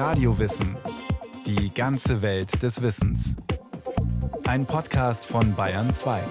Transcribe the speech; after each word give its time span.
Radiowissen. 0.00 0.78
Die 1.44 1.74
ganze 1.74 2.22
Welt 2.22 2.62
des 2.62 2.80
Wissens. 2.80 3.36
Ein 4.44 4.64
Podcast 4.64 5.26
von 5.26 5.54
Bayern 5.54 5.90
2. 5.90 6.22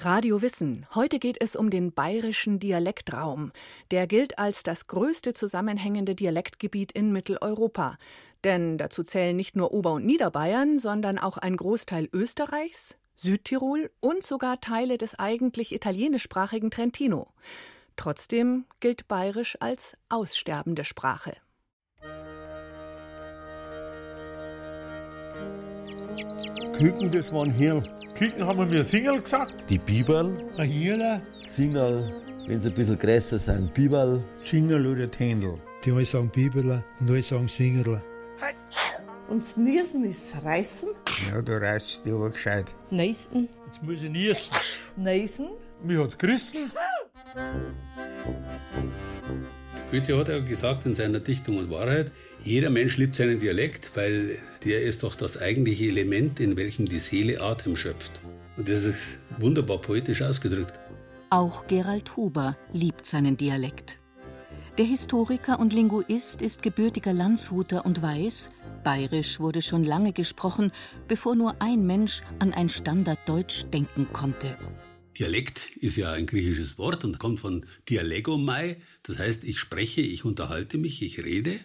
Radio 0.00 0.42
Wissen. 0.42 0.84
Heute 0.96 1.20
geht 1.20 1.40
es 1.40 1.54
um 1.54 1.70
den 1.70 1.92
bayerischen 1.92 2.58
Dialektraum. 2.58 3.52
Der 3.92 4.08
gilt 4.08 4.40
als 4.40 4.64
das 4.64 4.88
größte 4.88 5.32
zusammenhängende 5.32 6.16
Dialektgebiet 6.16 6.90
in 6.90 7.12
Mitteleuropa. 7.12 7.96
Denn 8.42 8.78
dazu 8.78 9.04
zählen 9.04 9.36
nicht 9.36 9.54
nur 9.54 9.72
Ober- 9.72 9.92
und 9.92 10.06
Niederbayern, 10.06 10.80
sondern 10.80 11.20
auch 11.20 11.38
ein 11.38 11.56
Großteil 11.56 12.08
Österreichs, 12.12 12.96
Südtirol 13.14 13.92
und 14.00 14.24
sogar 14.24 14.60
Teile 14.60 14.98
des 14.98 15.16
eigentlich 15.20 15.72
italienischsprachigen 15.72 16.72
Trentino. 16.72 17.28
Trotzdem 17.96 18.66
gilt 18.80 19.08
Bayerisch 19.08 19.56
als 19.60 19.96
aussterbende 20.08 20.84
Sprache. 20.84 21.36
Küken, 26.76 27.10
das 27.10 27.32
waren 27.32 27.50
Hirn. 27.50 27.88
Küken 28.14 28.46
haben 28.46 28.70
wir 28.70 28.84
Singerl 28.84 29.20
gesagt. 29.22 29.54
Die 29.70 29.78
Biberl. 29.78 30.44
Ein 30.58 30.68
Hirler. 30.70 31.22
Singerl. 31.42 32.12
Wenn 32.46 32.60
sie 32.60 32.68
ein 32.68 32.74
bisschen 32.74 32.98
größer 32.98 33.38
sind, 33.38 33.72
Biberl. 33.72 34.22
Zingerl 34.44 34.86
oder 34.86 35.10
Tändel. 35.10 35.58
Die 35.84 35.90
einen 35.90 36.04
sagen 36.04 36.30
Biberler 36.30 36.84
und 37.00 37.10
alle 37.10 37.22
sagen 37.22 37.48
Singerler. 37.48 38.02
Und 39.28 39.38
das 39.38 39.56
Niesen 39.56 40.04
ist 40.04 40.36
Reißen. 40.44 40.90
Ja, 41.28 41.42
du 41.42 41.60
reißt 41.60 42.04
dich 42.04 42.12
aber 42.12 42.30
gescheit. 42.30 42.72
Neisen. 42.90 43.48
Jetzt 43.64 43.82
muss 43.82 44.00
ich 44.00 44.10
niesen. 44.10 44.56
Neisen. 44.96 45.48
Mir 45.82 46.02
hat's 46.02 46.16
gerissen. 46.16 46.70
Goethe 49.90 50.18
hat 50.18 50.28
ja 50.28 50.38
gesagt 50.40 50.86
in 50.86 50.94
seiner 50.94 51.20
Dichtung 51.20 51.58
und 51.58 51.70
Wahrheit, 51.70 52.10
jeder 52.42 52.70
Mensch 52.70 52.96
liebt 52.96 53.16
seinen 53.16 53.40
Dialekt, 53.40 53.92
weil 53.94 54.36
der 54.64 54.82
ist 54.82 55.02
doch 55.02 55.14
das 55.14 55.40
eigentliche 55.40 55.84
Element, 55.86 56.38
in 56.40 56.56
welchem 56.56 56.86
die 56.86 56.98
Seele 56.98 57.40
Atem 57.40 57.76
schöpft. 57.76 58.12
Und 58.56 58.68
das 58.68 58.84
ist 58.84 59.18
wunderbar 59.38 59.78
poetisch 59.78 60.22
ausgedrückt. 60.22 60.78
Auch 61.30 61.66
Gerald 61.66 62.16
Huber 62.16 62.56
liebt 62.72 63.06
seinen 63.06 63.36
Dialekt. 63.36 63.98
Der 64.78 64.84
Historiker 64.84 65.58
und 65.58 65.72
Linguist 65.72 66.42
ist 66.42 66.62
gebürtiger 66.62 67.12
Landshuter 67.12 67.86
und 67.86 68.02
weiß, 68.02 68.50
Bayerisch 68.86 69.40
wurde 69.40 69.62
schon 69.62 69.82
lange 69.82 70.12
gesprochen, 70.12 70.70
bevor 71.08 71.34
nur 71.34 71.56
ein 71.58 71.84
Mensch 71.84 72.22
an 72.38 72.52
ein 72.52 72.68
Standarddeutsch 72.68 73.64
denken 73.72 74.06
konnte. 74.12 74.56
Dialekt 75.18 75.70
ist 75.76 75.96
ja 75.96 76.12
ein 76.12 76.26
griechisches 76.26 76.76
Wort 76.76 77.04
und 77.04 77.18
kommt 77.18 77.40
von 77.40 77.64
dialegomai, 77.88 78.76
das 79.02 79.18
heißt, 79.18 79.44
ich 79.44 79.58
spreche, 79.58 80.02
ich 80.02 80.24
unterhalte 80.24 80.76
mich, 80.76 81.00
ich 81.00 81.24
rede. 81.24 81.60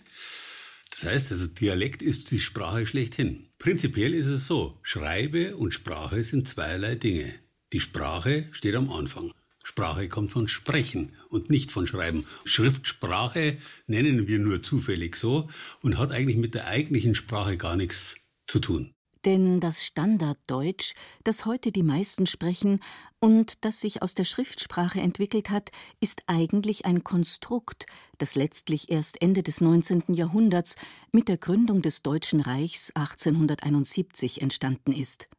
Das 0.92 1.04
heißt, 1.04 1.32
also 1.32 1.48
Dialekt 1.48 2.02
ist 2.02 2.32
die 2.32 2.40
Sprache 2.40 2.86
schlechthin. 2.86 3.50
Prinzipiell 3.60 4.14
ist 4.14 4.28
es 4.28 4.48
so, 4.48 4.80
Schreibe 4.84 5.58
und 5.58 5.74
Sprache 5.74 6.24
sind 6.24 6.48
zweierlei 6.48 6.96
Dinge. 6.96 7.34
Die 7.74 7.82
Sprache 7.82 8.48
steht 8.52 8.76
am 8.76 8.90
Anfang. 8.90 9.34
Sprache 9.64 10.08
kommt 10.08 10.32
von 10.32 10.48
Sprechen 10.48 11.14
und 11.30 11.50
nicht 11.50 11.72
von 11.72 11.88
Schreiben. 11.88 12.26
Schriftsprache 12.46 13.58
nennen 13.86 14.28
wir 14.28 14.40
nur 14.40 14.64
zufällig 14.64 15.16
so 15.16 15.50
und 15.82 15.98
hat 15.98 16.12
eigentlich 16.12 16.38
mit 16.38 16.56
der 16.56 16.68
eigentlichen 16.68 17.16
Sprache 17.16 17.58
gar 17.58 17.76
nichts 17.76 18.16
zu 18.48 18.60
tun. 18.60 18.94
Denn 19.26 19.60
das 19.60 19.86
Standarddeutsch, 19.86 20.96
das 21.24 21.46
heute 21.46 21.72
die 21.72 21.84
meisten 21.84 22.26
sprechen 22.26 22.80
und 23.20 23.64
das 23.64 23.80
sich 23.80 24.02
aus 24.02 24.16
der 24.16 24.24
Schriftsprache 24.24 25.00
entwickelt 25.00 25.52
hat, 25.52 25.70
ist 26.00 26.24
eigentlich 26.26 26.86
ein 26.86 27.04
Konstrukt, 27.04 27.86
das 28.18 28.34
letztlich 28.34 28.90
erst 28.90 29.22
Ende 29.22 29.44
des 29.44 29.62
19. 29.62 30.06
Jahrhunderts 30.08 30.76
mit 31.12 31.28
der 31.28 31.38
Gründung 31.38 31.84
des 31.84 32.02
Deutschen 32.02 32.42
Reichs 32.42 32.92
1871 32.96 34.42
entstanden 34.42 34.92
ist. 34.92 35.30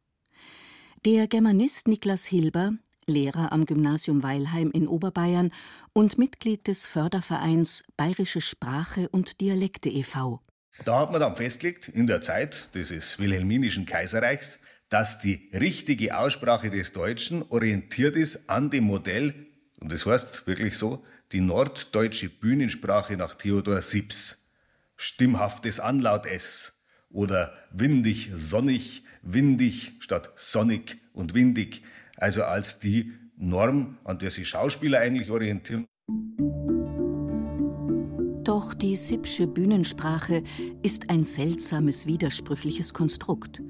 Der 1.05 1.27
Germanist 1.27 1.89
Niklas 1.89 2.23
Hilber, 2.25 2.73
Lehrer 3.05 3.51
am 3.51 3.65
Gymnasium 3.65 4.23
Weilheim 4.23 4.71
in 4.71 4.87
Oberbayern 4.87 5.51
und 5.91 6.17
Mitglied 6.17 6.67
des 6.67 6.85
Fördervereins 6.85 7.83
Bayerische 7.97 8.39
Sprache 8.39 9.09
und 9.09 9.41
Dialekte 9.41 9.89
e.V. 9.89 10.39
Da 10.85 10.99
hat 10.99 11.11
man 11.11 11.21
dann 11.21 11.35
festgelegt, 11.35 11.87
in 11.87 12.07
der 12.07 12.21
Zeit 12.21 12.73
des 12.75 13.19
Wilhelminischen 13.19 13.85
Kaiserreichs, 13.85 14.59
dass 14.89 15.19
die 15.19 15.49
richtige 15.53 16.17
Aussprache 16.17 16.69
des 16.69 16.93
Deutschen 16.93 17.43
orientiert 17.49 18.15
ist 18.15 18.49
an 18.49 18.69
dem 18.69 18.85
Modell, 18.85 19.33
und 19.79 19.91
das 19.91 20.05
heißt 20.05 20.47
wirklich 20.47 20.77
so, 20.77 21.03
die 21.31 21.41
norddeutsche 21.41 22.29
Bühnensprache 22.29 23.17
nach 23.17 23.35
Theodor 23.35 23.81
Sips. 23.81 24.39
Stimmhaftes 24.95 25.79
Anlaut 25.79 26.25
S 26.25 26.73
oder 27.09 27.53
windig, 27.71 28.31
sonnig, 28.35 29.03
windig 29.21 29.93
statt 29.99 30.31
sonnig 30.35 30.97
und 31.13 31.33
windig, 31.33 31.81
also 32.17 32.43
als 32.43 32.79
die 32.79 33.13
Norm, 33.35 33.97
an 34.03 34.19
der 34.19 34.29
sich 34.29 34.47
Schauspieler 34.47 34.99
eigentlich 34.99 35.29
orientieren. 35.29 35.87
Doch 38.43 38.73
die 38.73 38.97
Sipsche 38.97 39.47
Bühnensprache 39.47 40.43
ist 40.81 41.09
ein 41.09 41.23
seltsames, 41.23 42.07
widersprüchliches 42.07 42.93
Konstrukt. 42.93 43.61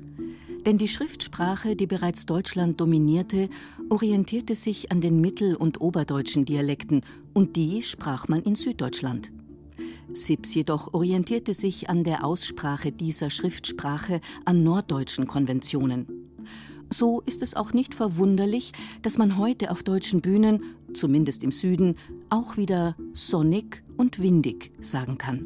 Denn 0.65 0.79
die 0.79 0.87
Schriftsprache, 0.87 1.75
die 1.75 1.85
bereits 1.85 2.25
Deutschland 2.25 2.81
dominierte, 2.81 3.49
orientierte 3.89 4.55
sich 4.55 4.91
an 4.91 4.99
den 4.99 5.21
mittel- 5.21 5.55
und 5.55 5.79
oberdeutschen 5.79 6.45
Dialekten 6.45 7.01
und 7.33 7.55
die 7.55 7.83
sprach 7.83 8.27
man 8.27 8.41
in 8.41 8.55
Süddeutschland. 8.55 9.31
Sips 10.11 10.55
jedoch 10.55 10.91
orientierte 10.95 11.53
sich 11.53 11.89
an 11.89 12.03
der 12.03 12.25
Aussprache 12.25 12.91
dieser 12.91 13.29
Schriftsprache 13.29 14.21
an 14.43 14.63
norddeutschen 14.63 15.27
Konventionen. 15.27 16.07
So 16.93 17.21
ist 17.25 17.41
es 17.41 17.55
auch 17.55 17.73
nicht 17.73 17.95
verwunderlich, 17.95 18.71
dass 19.01 19.17
man 19.17 19.37
heute 19.37 19.71
auf 19.71 19.81
deutschen 19.81 20.21
Bühnen, 20.21 20.63
zumindest 20.93 21.43
im 21.43 21.51
Süden, 21.51 21.95
auch 22.29 22.57
wieder 22.57 22.95
sonnig 23.13 23.83
und 23.97 24.21
windig 24.21 24.71
sagen 24.79 25.17
kann. 25.17 25.45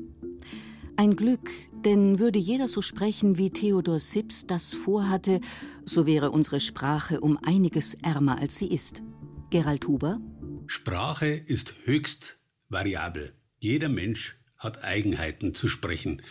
Ein 0.96 1.16
Glück, 1.16 1.52
denn 1.85 2.18
würde 2.18 2.40
jeder 2.40 2.68
so 2.68 2.81
sprechen, 2.81 3.38
wie 3.38 3.52
Theodor 3.52 4.00
Sips 4.00 4.47
das 4.47 4.74
vorhatte, 4.74 5.41
so 5.86 6.06
wäre 6.06 6.31
unsere 6.31 6.59
Sprache 6.59 7.22
um 7.22 7.38
einiges 7.38 7.94
ärmer, 7.96 8.40
als 8.40 8.57
sie 8.57 8.68
ist. 8.68 9.03
Gerald 9.52 9.88
Huber? 9.88 10.19
Sprache 10.66 11.28
ist 11.28 11.75
höchst 11.84 12.38
variabel. 12.69 13.34
Jeder 13.59 13.90
Mensch 13.90 14.40
hat 14.57 14.84
Eigenheiten 14.84 15.53
zu 15.53 15.68
sprechen. 15.68 16.22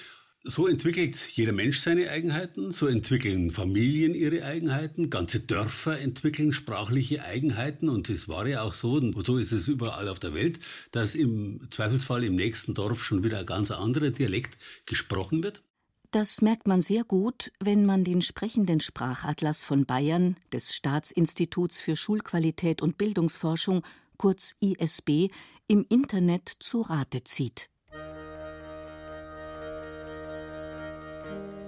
So 0.49 0.69
entwickelt 0.69 1.17
jeder 1.35 1.51
Mensch 1.51 1.81
seine 1.81 2.09
Eigenheiten, 2.09 2.71
so 2.71 2.87
entwickeln 2.87 3.51
Familien 3.51 4.15
ihre 4.15 4.45
Eigenheiten, 4.45 5.11
ganze 5.11 5.41
Dörfer 5.41 5.99
entwickeln 5.99 6.53
sprachliche 6.53 7.25
Eigenheiten 7.25 7.89
und 7.89 8.09
es 8.09 8.29
war 8.29 8.47
ja 8.47 8.63
auch 8.63 8.75
so, 8.75 8.93
und 8.93 9.27
so 9.27 9.39
ist 9.39 9.51
es 9.51 9.67
überall 9.67 10.09
auf 10.09 10.21
der 10.21 10.35
Welt, 10.35 10.61
dass 10.93 11.17
im 11.17 11.67
Zweifelsfall 11.71 12.23
im 12.23 12.37
nächsten 12.37 12.75
Dorf 12.75 13.03
schon 13.03 13.25
wieder 13.25 13.41
ein 13.41 13.47
ganz 13.47 13.73
anderer 13.73 14.11
Dialekt 14.11 14.57
gesprochen 14.87 15.43
wird. 15.43 15.65
Das 16.13 16.41
merkt 16.43 16.69
man 16.69 16.81
sehr 16.81 17.03
gut, 17.03 17.51
wenn 17.59 17.85
man 17.85 18.05
den 18.05 18.23
sprechenden 18.23 18.79
Sprachatlas 18.79 19.65
von 19.65 19.85
Bayern 19.85 20.37
des 20.53 20.77
Staatsinstituts 20.77 21.81
für 21.81 21.97
Schulqualität 21.97 22.83
und 22.83 22.99
Bildungsforschung, 22.99 23.83
kurz 24.17 24.55
ISB, 24.61 25.27
im 25.67 25.85
Internet 25.89 26.53
zu 26.61 26.83
Rate 26.83 27.25
zieht. 27.25 27.69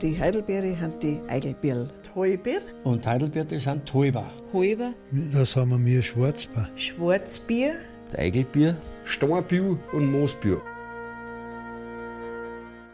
Die 0.00 0.16
Heidelbeere 0.16 0.80
haben 0.80 1.00
die 1.00 1.18
Eigelbirl. 1.28 1.90
Heubier. 2.14 2.60
Und 2.84 3.04
Heidelbeere 3.04 3.58
sind 3.58 3.84
Täuber. 3.84 4.32
Heuber. 4.52 4.94
Das 5.32 5.56
haben 5.56 5.70
wir 5.70 5.78
mir 5.78 6.02
Schwarzbier. 6.02 6.68
Schwarzbier. 6.76 7.80
Eigelbier. 8.16 8.76
Steinbier 9.04 9.76
und 9.92 10.12
Moosbier. 10.12 10.62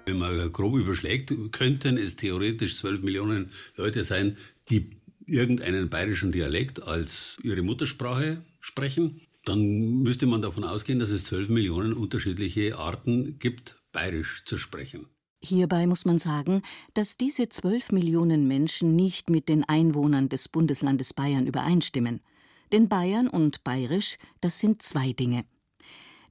Wenn 0.06 0.16
man 0.16 0.50
grob 0.50 0.76
überschlägt, 0.76 1.30
könnten 1.52 1.98
es 1.98 2.16
theoretisch 2.16 2.78
12 2.78 3.02
Millionen 3.02 3.50
Leute 3.76 4.02
sein, 4.04 4.38
die 4.70 4.90
irgendeinen 5.26 5.90
bayerischen 5.90 6.32
Dialekt 6.32 6.82
als 6.82 7.36
ihre 7.42 7.60
Muttersprache 7.60 8.42
sprechen. 8.60 9.20
Dann 9.44 10.02
müsste 10.02 10.24
man 10.24 10.40
davon 10.40 10.64
ausgehen, 10.64 11.00
dass 11.00 11.10
es 11.10 11.24
12 11.24 11.50
Millionen 11.50 11.92
unterschiedliche 11.92 12.78
Arten 12.78 13.38
gibt, 13.38 13.76
bayerisch 13.92 14.42
zu 14.46 14.56
sprechen. 14.56 15.06
Hierbei 15.44 15.86
muss 15.86 16.06
man 16.06 16.18
sagen, 16.18 16.62
dass 16.94 17.18
diese 17.18 17.50
12 17.50 17.92
Millionen 17.92 18.48
Menschen 18.48 18.96
nicht 18.96 19.28
mit 19.28 19.50
den 19.50 19.62
Einwohnern 19.62 20.30
des 20.30 20.48
Bundeslandes 20.48 21.12
Bayern 21.12 21.46
übereinstimmen. 21.46 22.20
Denn 22.72 22.88
Bayern 22.88 23.28
und 23.28 23.62
Bayerisch, 23.62 24.16
das 24.40 24.58
sind 24.58 24.80
zwei 24.80 25.12
Dinge. 25.12 25.44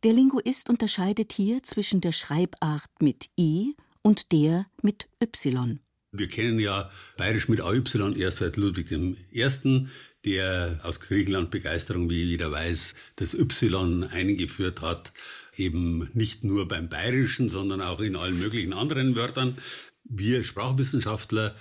Der 0.02 0.14
Linguist 0.14 0.68
unterscheidet 0.68 1.32
hier 1.32 1.62
zwischen 1.62 2.02
der 2.02 2.12
Schreibart 2.12 2.90
mit 3.00 3.30
I 3.40 3.76
und 4.02 4.32
der 4.32 4.66
mit 4.82 5.08
Y. 5.22 5.80
Wir 6.16 6.28
kennen 6.28 6.60
ja 6.60 6.92
Bayerisch 7.18 7.50
mit 7.50 7.60
AY 7.60 7.82
erst 8.18 8.38
seit 8.38 8.56
Ludwig 8.56 8.92
I., 8.92 9.88
der 10.26 10.80
aus 10.84 11.00
Griechenland 11.00 11.50
Begeisterung, 11.50 12.10
wie 12.10 12.24
jeder 12.24 12.52
weiß, 12.52 12.94
das 13.16 13.34
Y 13.34 14.04
eingeführt 14.04 14.82
hat, 14.82 15.12
eben 15.58 16.10
nicht 16.14 16.44
nur 16.44 16.68
beim 16.68 16.88
Bayerischen, 16.88 17.50
sondern 17.50 17.82
auch 17.82 18.00
in 18.00 18.16
allen 18.16 18.40
möglichen 18.40 18.74
anderen 18.74 19.16
Wörtern. 19.16 19.58
Wir 20.04 20.44
Sprachwissenschaftler, 20.44 21.56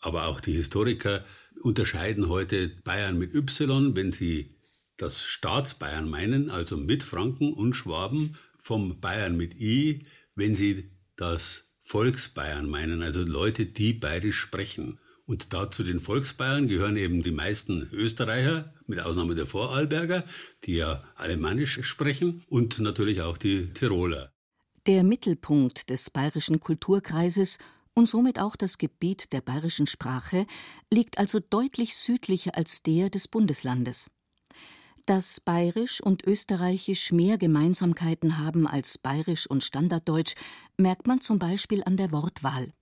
aber 0.00 0.26
auch 0.26 0.40
die 0.40 0.54
Historiker 0.54 1.24
unterscheiden 1.62 2.28
heute 2.28 2.68
Bayern 2.68 3.18
mit 3.18 3.34
Y, 3.34 3.94
wenn 3.94 4.10
sie 4.10 4.56
das 4.96 5.22
Staatsbayern 5.22 6.08
meinen, 6.08 6.50
also 6.50 6.78
mit 6.78 7.02
Franken 7.02 7.52
und 7.52 7.74
Schwaben, 7.74 8.36
vom 8.58 9.00
Bayern 9.00 9.36
mit 9.36 9.60
I, 9.60 10.06
wenn 10.34 10.54
sie 10.54 10.90
das 11.16 11.65
Volksbayern 11.86 12.68
meinen, 12.68 13.00
also 13.00 13.22
Leute, 13.22 13.64
die 13.64 13.92
bayerisch 13.92 14.40
sprechen. 14.40 14.98
Und 15.24 15.52
da 15.52 15.70
zu 15.70 15.84
den 15.84 16.00
Volksbayern 16.00 16.66
gehören 16.66 16.96
eben 16.96 17.22
die 17.22 17.30
meisten 17.30 17.88
Österreicher, 17.92 18.74
mit 18.88 18.98
Ausnahme 18.98 19.36
der 19.36 19.46
Vorarlberger, 19.46 20.24
die 20.64 20.74
ja 20.74 21.04
alemannisch 21.14 21.80
sprechen, 21.82 22.42
und 22.48 22.80
natürlich 22.80 23.22
auch 23.22 23.38
die 23.38 23.72
Tiroler. 23.72 24.32
Der 24.88 25.04
Mittelpunkt 25.04 25.88
des 25.88 26.10
bayerischen 26.10 26.58
Kulturkreises 26.58 27.58
und 27.94 28.08
somit 28.08 28.40
auch 28.40 28.56
das 28.56 28.78
Gebiet 28.78 29.32
der 29.32 29.40
bayerischen 29.40 29.86
Sprache 29.86 30.46
liegt 30.92 31.18
also 31.18 31.38
deutlich 31.38 31.96
südlicher 31.96 32.56
als 32.56 32.82
der 32.82 33.10
des 33.10 33.28
Bundeslandes. 33.28 34.10
Dass 35.06 35.38
Bayerisch 35.38 36.00
und 36.00 36.26
Österreichisch 36.26 37.12
mehr 37.12 37.38
Gemeinsamkeiten 37.38 38.38
haben 38.38 38.66
als 38.66 38.98
Bayerisch 38.98 39.46
und 39.46 39.62
Standarddeutsch, 39.62 40.34
merkt 40.76 41.06
man 41.06 41.20
zum 41.20 41.38
Beispiel 41.38 41.84
an 41.84 41.96
der 41.96 42.10
Wortwahl. 42.10 42.72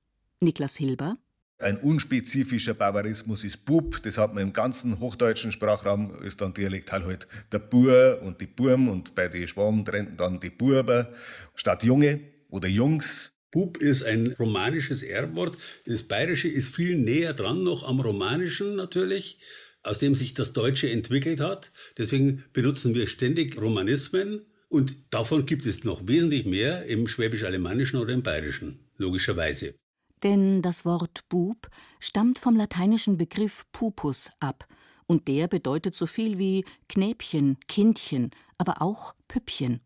Niklas 0.41 0.77
Hilber 0.77 1.19
ein 1.61 1.79
unspezifischer 1.79 2.75
Bavarismus 2.75 3.45
ist 3.45 3.65
Bub, 3.65 4.03
das 4.03 4.19
hat 4.19 4.35
man 4.35 4.43
im 4.43 4.53
ganzen 4.53 4.99
hochdeutschen 4.99 5.53
Sprachraum, 5.53 6.15
ist 6.23 6.41
dann 6.41 6.53
dialektal 6.53 7.05
halt 7.05 7.29
der 7.53 7.61
Bur 7.61 8.21
und 8.23 8.41
die 8.41 8.47
Burm 8.47 8.89
und 8.89 9.15
bei 9.15 9.29
den 9.29 9.47
Schwaben 9.47 9.85
dann 9.85 10.41
die 10.41 10.51
Burber 10.51 11.13
statt 11.55 11.85
Junge 11.85 12.21
oder 12.51 12.69
Jungs. 12.69 13.33
Bub 13.53 13.77
ist 13.77 14.03
ein 14.03 14.35
romanisches 14.37 15.05
Erbwort. 15.05 15.57
Das 15.87 16.03
Bayerische 16.03 16.49
ist 16.49 16.75
viel 16.75 16.99
näher 16.99 17.35
dran 17.35 17.63
noch 17.63 17.87
am 17.89 18.01
Romanischen 18.01 18.75
natürlich 18.75 19.39
aus 19.85 19.99
dem 19.99 20.15
sich 20.15 20.35
das 20.35 20.53
Deutsche 20.53 20.91
entwickelt 20.91 21.41
hat. 21.41 21.71
Deswegen 21.99 22.45
benutzen 22.53 22.95
wir 22.95 23.07
ständig 23.07 23.61
Romanismen 23.61 24.43
und 24.69 24.97
davon 25.11 25.47
gibt 25.47 25.67
es 25.67 25.85
noch 25.85 26.07
wesentlich 26.07 26.47
mehr 26.47 26.85
im 26.87 27.07
Schwäbisch-Alemannischen 27.07 28.01
oder 28.01 28.13
im 28.13 28.23
Bayerischen, 28.23 28.81
logischerweise. 28.97 29.75
Denn 30.23 30.63
das 30.63 30.85
Wort 30.85 31.29
Bub 31.29 31.69
stammt 32.01 32.39
vom 32.39 32.57
lateinischen 32.57 33.19
Begriff 33.19 33.65
pupus 33.73 34.31
ab 34.41 34.67
und 35.07 35.29
der 35.29 35.49
bedeutet 35.49 35.95
so 35.95 36.07
viel 36.07 36.39
wie 36.39 36.65
Knäbchen, 36.89 37.59
Kindchen, 37.69 38.31
aber 38.59 38.81
auch 38.81 39.15
Püppchen. 39.29 39.81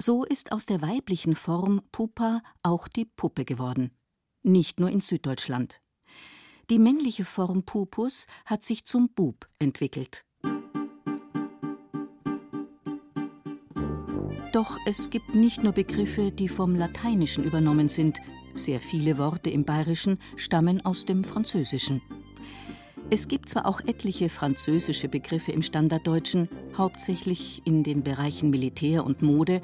So 0.00 0.24
ist 0.24 0.52
aus 0.52 0.66
der 0.66 0.82
weiblichen 0.82 1.34
Form 1.34 1.82
Pupa 1.90 2.42
auch 2.62 2.88
die 2.88 3.04
Puppe 3.04 3.44
geworden. 3.44 3.90
Nicht 4.42 4.78
nur 4.78 4.90
in 4.90 5.00
Süddeutschland. 5.00 5.80
Die 6.70 6.78
männliche 6.78 7.24
Form 7.24 7.62
Pupus 7.62 8.26
hat 8.44 8.62
sich 8.62 8.84
zum 8.84 9.08
Bub 9.08 9.48
entwickelt. 9.58 10.26
Doch 14.52 14.76
es 14.86 15.08
gibt 15.08 15.34
nicht 15.34 15.62
nur 15.62 15.72
Begriffe, 15.72 16.30
die 16.30 16.48
vom 16.48 16.74
Lateinischen 16.74 17.44
übernommen 17.44 17.88
sind. 17.88 18.18
Sehr 18.54 18.80
viele 18.80 19.16
Worte 19.16 19.48
im 19.48 19.64
Bayerischen 19.64 20.18
stammen 20.36 20.84
aus 20.84 21.06
dem 21.06 21.24
Französischen. 21.24 22.02
Es 23.08 23.28
gibt 23.28 23.48
zwar 23.48 23.64
auch 23.64 23.80
etliche 23.80 24.28
französische 24.28 25.08
Begriffe 25.08 25.52
im 25.52 25.62
Standarddeutschen, 25.62 26.50
hauptsächlich 26.76 27.62
in 27.64 27.82
den 27.82 28.02
Bereichen 28.02 28.50
Militär 28.50 29.06
und 29.06 29.22
Mode, 29.22 29.62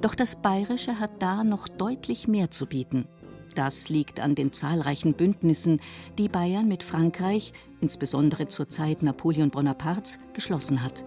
doch 0.00 0.16
das 0.16 0.42
Bayerische 0.42 0.98
hat 0.98 1.22
da 1.22 1.44
noch 1.44 1.68
deutlich 1.68 2.26
mehr 2.26 2.50
zu 2.50 2.66
bieten. 2.66 3.06
Das 3.54 3.88
liegt 3.88 4.20
an 4.20 4.34
den 4.34 4.52
zahlreichen 4.52 5.14
Bündnissen, 5.14 5.80
die 6.18 6.28
Bayern 6.28 6.68
mit 6.68 6.82
Frankreich, 6.82 7.52
insbesondere 7.80 8.48
zur 8.48 8.68
Zeit 8.68 9.02
Napoleon 9.02 9.50
Bonapartes, 9.50 10.18
geschlossen 10.32 10.82
hat. 10.82 11.04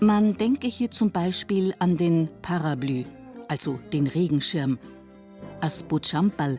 Man 0.00 0.36
denke 0.36 0.66
hier 0.66 0.90
zum 0.90 1.10
Beispiel 1.10 1.74
an 1.78 1.96
den 1.96 2.28
Parapluie, 2.40 3.06
also 3.48 3.78
den 3.92 4.06
Regenschirm, 4.06 4.78
Aspuchampal, 5.60 6.58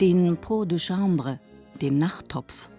den 0.00 0.36
Pot 0.36 0.70
de 0.70 0.78
Chambre, 0.78 1.40
den 1.80 1.98
Nachttopf, 1.98 2.70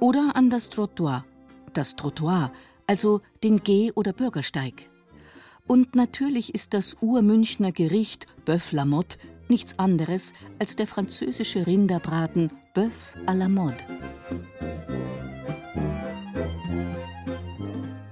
oder 0.00 0.32
an 0.34 0.50
das 0.50 0.70
Trottoir, 0.70 1.24
das 1.72 1.94
Trottoir, 1.94 2.52
also 2.86 3.20
den 3.42 3.62
Geh- 3.62 3.92
oder 3.92 4.12
Bürgersteig. 4.12 4.90
Und 5.66 5.94
natürlich 5.94 6.54
ist 6.54 6.74
das 6.74 6.96
Urmünchner 7.00 7.72
Gericht 7.72 8.26
Bœuf 8.44 8.74
la 8.74 8.84
Motte 8.84 9.18
nichts 9.48 9.78
anderes 9.78 10.32
als 10.58 10.76
der 10.76 10.86
französische 10.86 11.66
Rinderbraten 11.66 12.50
Bœuf 12.74 13.16
à 13.26 13.34
la 13.34 13.48
mode. 13.48 13.76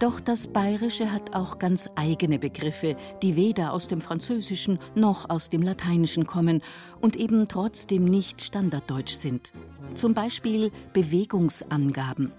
Doch 0.02 0.18
das 0.18 0.48
Bayerische 0.48 1.12
hat 1.12 1.32
auch 1.32 1.60
ganz 1.60 1.88
eigene 1.94 2.40
Begriffe, 2.40 2.96
die 3.22 3.36
weder 3.36 3.72
aus 3.72 3.86
dem 3.86 4.00
Französischen 4.00 4.80
noch 4.96 5.30
aus 5.30 5.48
dem 5.48 5.62
Lateinischen 5.62 6.26
kommen 6.26 6.60
und 7.00 7.14
eben 7.14 7.46
trotzdem 7.46 8.06
nicht 8.06 8.42
standarddeutsch 8.42 9.14
sind. 9.14 9.52
Zum 9.94 10.12
Beispiel 10.12 10.72
Bewegungsangaben. 10.92 12.32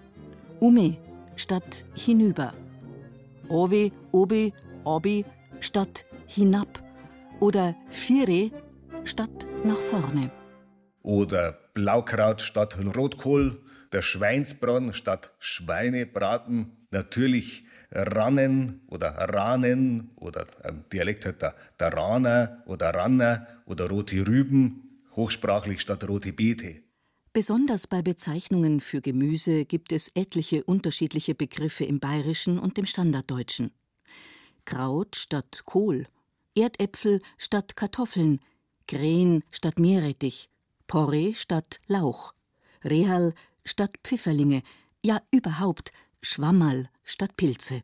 Ume 0.60 0.98
statt 1.38 1.86
hinüber. 1.95 2.54
Ove, 3.48 3.92
obe, 4.12 4.51
obi 4.84 5.24
statt 5.62 6.06
hinab. 6.28 6.84
Oder 7.40 7.75
Fire 7.90 8.51
statt 9.06 9.48
nach 9.64 9.78
vorne. 9.78 10.32
Oder 11.02 11.58
Blaukraut 11.74 12.42
statt 12.42 12.78
Rotkohl, 12.96 13.62
der 13.92 14.02
Schweinsbraten 14.02 14.94
statt 14.94 15.32
Schweinebraten, 15.40 16.88
natürlich 16.92 17.66
Rannen 17.92 18.82
oder 18.88 19.10
Ranen 19.10 20.12
oder 20.16 20.48
im 20.68 20.86
Dialekt 20.92 21.26
halt 21.26 21.42
der, 21.42 21.56
der 21.80 21.94
Raner 21.94 22.64
oder 22.66 22.90
Ranner 22.94 23.48
oder 23.66 23.90
rote 23.90 24.26
Rüben, 24.28 25.02
hochsprachlich 25.16 25.82
statt 25.82 26.08
rote 26.08 26.34
Beete. 26.34 26.82
Besonders 27.34 27.88
bei 27.88 28.02
Bezeichnungen 28.02 28.80
für 28.80 29.02
Gemüse 29.02 29.66
gibt 29.66 29.92
es 29.92 30.12
etliche 30.16 30.64
unterschiedliche 30.64 31.36
Begriffe 31.36 31.84
im 31.84 32.00
Bayerischen 32.00 32.60
und 32.60 32.78
im 32.78 32.86
Standarddeutschen. 32.86 33.72
Kraut 34.66 35.16
statt 35.16 35.64
Kohl, 35.66 36.08
Erdäpfel 36.56 37.22
statt 37.38 37.76
Kartoffeln, 37.76 38.40
Krähen 38.87 39.44
statt 39.52 39.80
Meerrettich, 39.80 40.49
Porree 40.87 41.33
statt 41.33 41.80
Lauch, 41.87 42.33
Rehal 42.83 43.33
statt 43.66 43.95
Pfifferlinge, 44.04 44.63
ja 45.04 45.21
überhaupt 45.31 45.92
Schwammerl 46.21 46.90
statt 47.04 47.35
Pilze. 47.37 47.81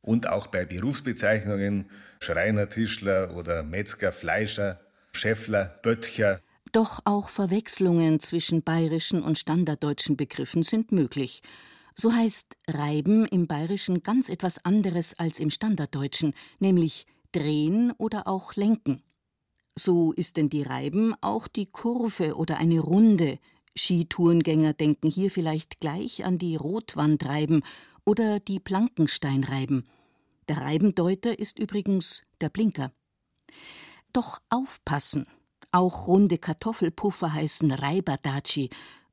Und 0.00 0.28
auch 0.28 0.46
bei 0.46 0.64
Berufsbezeichnungen 0.64 1.90
Schreiner, 2.20 2.68
Tischler 2.68 3.34
oder 3.36 3.62
Metzger, 3.62 4.12
Fleischer, 4.12 4.80
Schäffler, 5.12 5.78
Böttcher. 5.82 6.40
Doch 6.72 7.00
auch 7.04 7.28
Verwechslungen 7.28 8.20
zwischen 8.20 8.62
bayerischen 8.62 9.22
und 9.22 9.38
standarddeutschen 9.38 10.16
Begriffen 10.16 10.62
sind 10.62 10.92
möglich. 10.92 11.42
So 11.94 12.12
heißt 12.12 12.56
Reiben 12.68 13.26
im 13.26 13.46
Bayerischen 13.46 14.02
ganz 14.02 14.28
etwas 14.28 14.64
anderes 14.64 15.18
als 15.18 15.40
im 15.40 15.50
Standarddeutschen, 15.50 16.34
nämlich 16.60 17.06
drehen 17.32 17.92
oder 17.98 18.28
auch 18.28 18.54
lenken. 18.54 19.02
So 19.78 20.10
ist 20.12 20.36
denn 20.36 20.50
die 20.50 20.62
Reiben 20.62 21.14
auch 21.20 21.46
die 21.46 21.66
Kurve 21.66 22.34
oder 22.34 22.56
eine 22.56 22.80
Runde. 22.80 23.38
Skitourengänger 23.76 24.72
denken 24.72 25.08
hier 25.08 25.30
vielleicht 25.30 25.78
gleich 25.78 26.24
an 26.24 26.36
die 26.36 26.56
Rotwandreiben 26.56 27.62
oder 28.04 28.40
die 28.40 28.58
Plankensteinreiben. 28.58 29.88
Der 30.48 30.62
Reibendeuter 30.62 31.38
ist 31.38 31.60
übrigens 31.60 32.22
der 32.40 32.48
Blinker. 32.48 32.92
Doch 34.12 34.40
aufpassen! 34.50 35.26
Auch 35.70 36.08
runde 36.08 36.38
Kartoffelpuffer 36.38 37.32
heißen 37.32 37.70
Reiberdaci, 37.70 38.70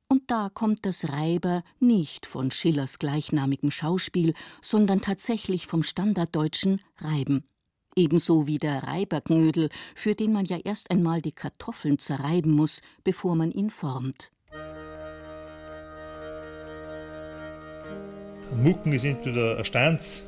und 0.08 0.30
da 0.30 0.48
kommt 0.48 0.84
das 0.84 1.08
Reiber 1.10 1.62
nicht 1.78 2.26
von 2.26 2.50
Schillers 2.50 2.98
gleichnamigem 2.98 3.70
Schauspiel, 3.70 4.34
sondern 4.62 5.00
tatsächlich 5.00 5.68
vom 5.68 5.84
standarddeutschen 5.84 6.80
Reiben 6.98 7.44
ebenso 7.96 8.46
wie 8.46 8.58
der 8.58 8.84
Reiberknödel, 8.84 9.70
für 9.94 10.14
den 10.14 10.32
man 10.32 10.44
ja 10.44 10.58
erst 10.62 10.90
einmal 10.90 11.22
die 11.22 11.32
Kartoffeln 11.32 11.98
zerreiben 11.98 12.52
muss, 12.52 12.82
bevor 13.02 13.34
man 13.34 13.50
ihn 13.50 13.70
formt. 13.70 14.30
Ein 18.52 18.62
Mucken 18.62 18.92
ist 18.92 19.04
entweder 19.04 19.58
ein 19.58 19.64
Stanz 19.64 20.22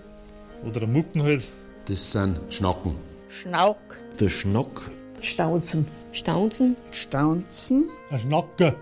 oder 0.65 0.83
ein 0.83 0.93
Mucken 0.93 1.23
halt. 1.23 1.45
Das 1.87 2.13
sind 2.13 2.41
Schnacken. 2.53 2.97
Schnauk. 3.29 3.79
Der 4.19 4.29
Schnack. 4.29 4.91
Staunzen. 5.21 5.87
Staunzen. 6.13 6.77
Staunzen. 6.91 7.89
Ein 8.11 8.19
Schnacker. 8.19 8.75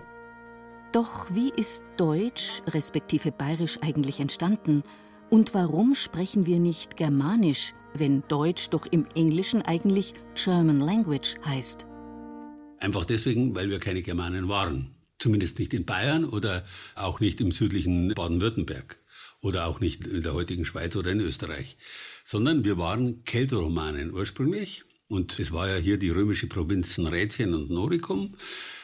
Doch 0.91 1.27
wie 1.31 1.51
ist 1.55 1.83
Deutsch 1.97 2.61
respektive 2.67 3.31
Bayerisch 3.31 3.79
eigentlich 3.81 4.19
entstanden? 4.19 4.83
Und 5.29 5.53
warum 5.53 5.93
sprechen 5.93 6.45
wir 6.45 6.59
nicht 6.59 6.95
Germanisch, 6.95 7.73
wenn 7.93 8.23
Deutsch 8.29 8.69
doch 8.69 8.85
im 8.85 9.05
Englischen 9.13 9.61
eigentlich 9.61 10.13
German 10.35 10.79
Language 10.79 11.35
heißt? 11.43 11.85
Einfach 12.79 13.03
deswegen, 13.03 13.53
weil 13.53 13.69
wir 13.69 13.79
keine 13.79 14.01
Germanen 14.01 14.47
waren. 14.47 14.95
Zumindest 15.19 15.59
nicht 15.59 15.73
in 15.73 15.85
Bayern 15.85 16.23
oder 16.23 16.63
auch 16.95 17.19
nicht 17.19 17.41
im 17.41 17.51
südlichen 17.51 18.13
Baden-Württemberg 18.13 18.99
oder 19.41 19.67
auch 19.67 19.81
nicht 19.81 20.05
in 20.05 20.21
der 20.21 20.33
heutigen 20.33 20.63
Schweiz 20.63 20.95
oder 20.95 21.11
in 21.11 21.19
Österreich, 21.19 21.77
sondern 22.23 22.63
wir 22.63 22.77
waren 22.77 23.23
Keltoromanen 23.23 24.13
ursprünglich. 24.13 24.83
Und 25.09 25.39
es 25.39 25.51
war 25.51 25.69
ja 25.69 25.77
hier 25.77 25.97
die 25.97 26.09
römische 26.09 26.47
Provinzen 26.47 27.07
Rätien 27.07 27.53
und 27.53 27.69
Noricum. 27.69 28.35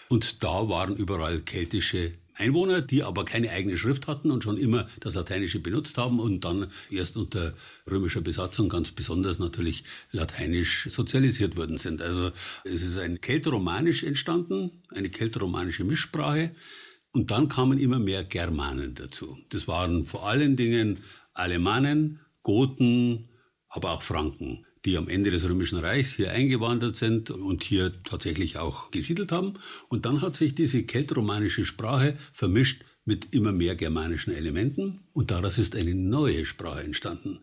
Und 0.09 0.43
da 0.43 0.67
waren 0.69 0.95
überall 0.95 1.39
keltische 1.39 2.13
Einwohner, 2.35 2.81
die 2.81 3.03
aber 3.03 3.25
keine 3.25 3.51
eigene 3.51 3.77
Schrift 3.77 4.07
hatten 4.07 4.31
und 4.31 4.43
schon 4.43 4.57
immer 4.57 4.87
das 4.99 5.15
Lateinische 5.15 5.59
benutzt 5.59 5.97
haben 5.97 6.19
und 6.19 6.43
dann 6.45 6.71
erst 6.89 7.15
unter 7.17 7.53
römischer 7.89 8.21
Besatzung 8.21 8.69
ganz 8.69 8.91
besonders 8.91 9.39
natürlich 9.39 9.83
lateinisch 10.11 10.87
sozialisiert 10.89 11.55
worden 11.55 11.77
sind. 11.77 12.01
Also 12.01 12.31
es 12.63 12.81
ist 12.81 12.97
ein 12.97 13.21
Kelteromanisch 13.21 14.03
entstanden, 14.03 14.83
eine 14.89 15.09
kelteromanische 15.09 15.83
Mischsprache. 15.83 16.55
Und 17.11 17.29
dann 17.29 17.47
kamen 17.47 17.77
immer 17.77 17.99
mehr 17.99 18.23
Germanen 18.23 18.95
dazu. 18.95 19.37
Das 19.49 19.67
waren 19.67 20.07
vor 20.07 20.27
allen 20.27 20.55
Dingen 20.55 20.99
Alemannen, 21.33 22.19
Goten, 22.41 23.29
aber 23.69 23.91
auch 23.91 24.01
Franken 24.01 24.65
die 24.85 24.97
am 24.97 25.07
Ende 25.07 25.31
des 25.31 25.47
Römischen 25.47 25.77
Reichs 25.77 26.13
hier 26.13 26.31
eingewandert 26.31 26.95
sind 26.95 27.31
und 27.31 27.63
hier 27.63 27.93
tatsächlich 28.03 28.57
auch 28.57 28.91
gesiedelt 28.91 29.31
haben. 29.31 29.53
Und 29.87 30.05
dann 30.05 30.21
hat 30.21 30.35
sich 30.35 30.55
diese 30.55 30.83
keltromanische 30.83 31.65
Sprache 31.65 32.17
vermischt 32.33 32.83
mit 33.05 33.33
immer 33.33 33.51
mehr 33.51 33.75
germanischen 33.75 34.33
Elementen 34.33 35.07
und 35.13 35.31
daraus 35.31 35.57
ist 35.57 35.75
eine 35.75 35.95
neue 35.95 36.45
Sprache 36.45 36.83
entstanden, 36.83 37.39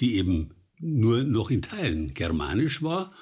die 0.00 0.16
eben 0.16 0.54
nur 0.78 1.22
noch 1.22 1.50
in 1.50 1.62
Teilen 1.62 2.14
germanisch 2.14 2.82
war, 2.82 3.14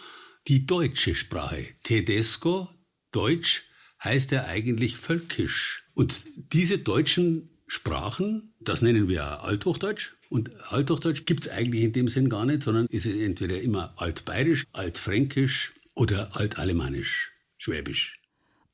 die 0.48 0.66
deutsche 0.66 1.14
Sprache. 1.14 1.66
Tedesco, 1.82 2.68
Deutsch, 3.12 3.64
heißt 4.02 4.32
ja 4.32 4.46
eigentlich 4.46 4.96
völkisch. 4.96 5.84
Und 5.94 6.24
diese 6.52 6.78
deutschen 6.78 7.51
Sprachen, 7.74 8.52
das 8.60 8.82
nennen 8.82 9.08
wir 9.08 9.42
Althochdeutsch, 9.44 10.12
und 10.28 10.50
Althochdeutsch 10.70 11.24
gibt 11.24 11.46
es 11.46 11.50
eigentlich 11.50 11.82
in 11.82 11.94
dem 11.94 12.06
Sinn 12.06 12.28
gar 12.28 12.44
nicht, 12.44 12.64
sondern 12.64 12.84
ist 12.88 13.06
entweder 13.06 13.62
immer 13.62 13.94
Altbayerisch, 13.96 14.66
Altfränkisch 14.74 15.72
oder 15.94 16.36
Altalemannisch, 16.36 17.32
Schwäbisch. 17.56 18.20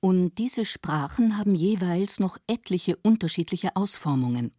Und 0.00 0.36
diese 0.38 0.64
Sprachen 0.64 1.38
haben 1.38 1.54
jeweils 1.54 2.18
noch 2.18 2.38
etliche 2.48 2.96
unterschiedliche 2.96 3.76
Ausformungen. 3.76 4.50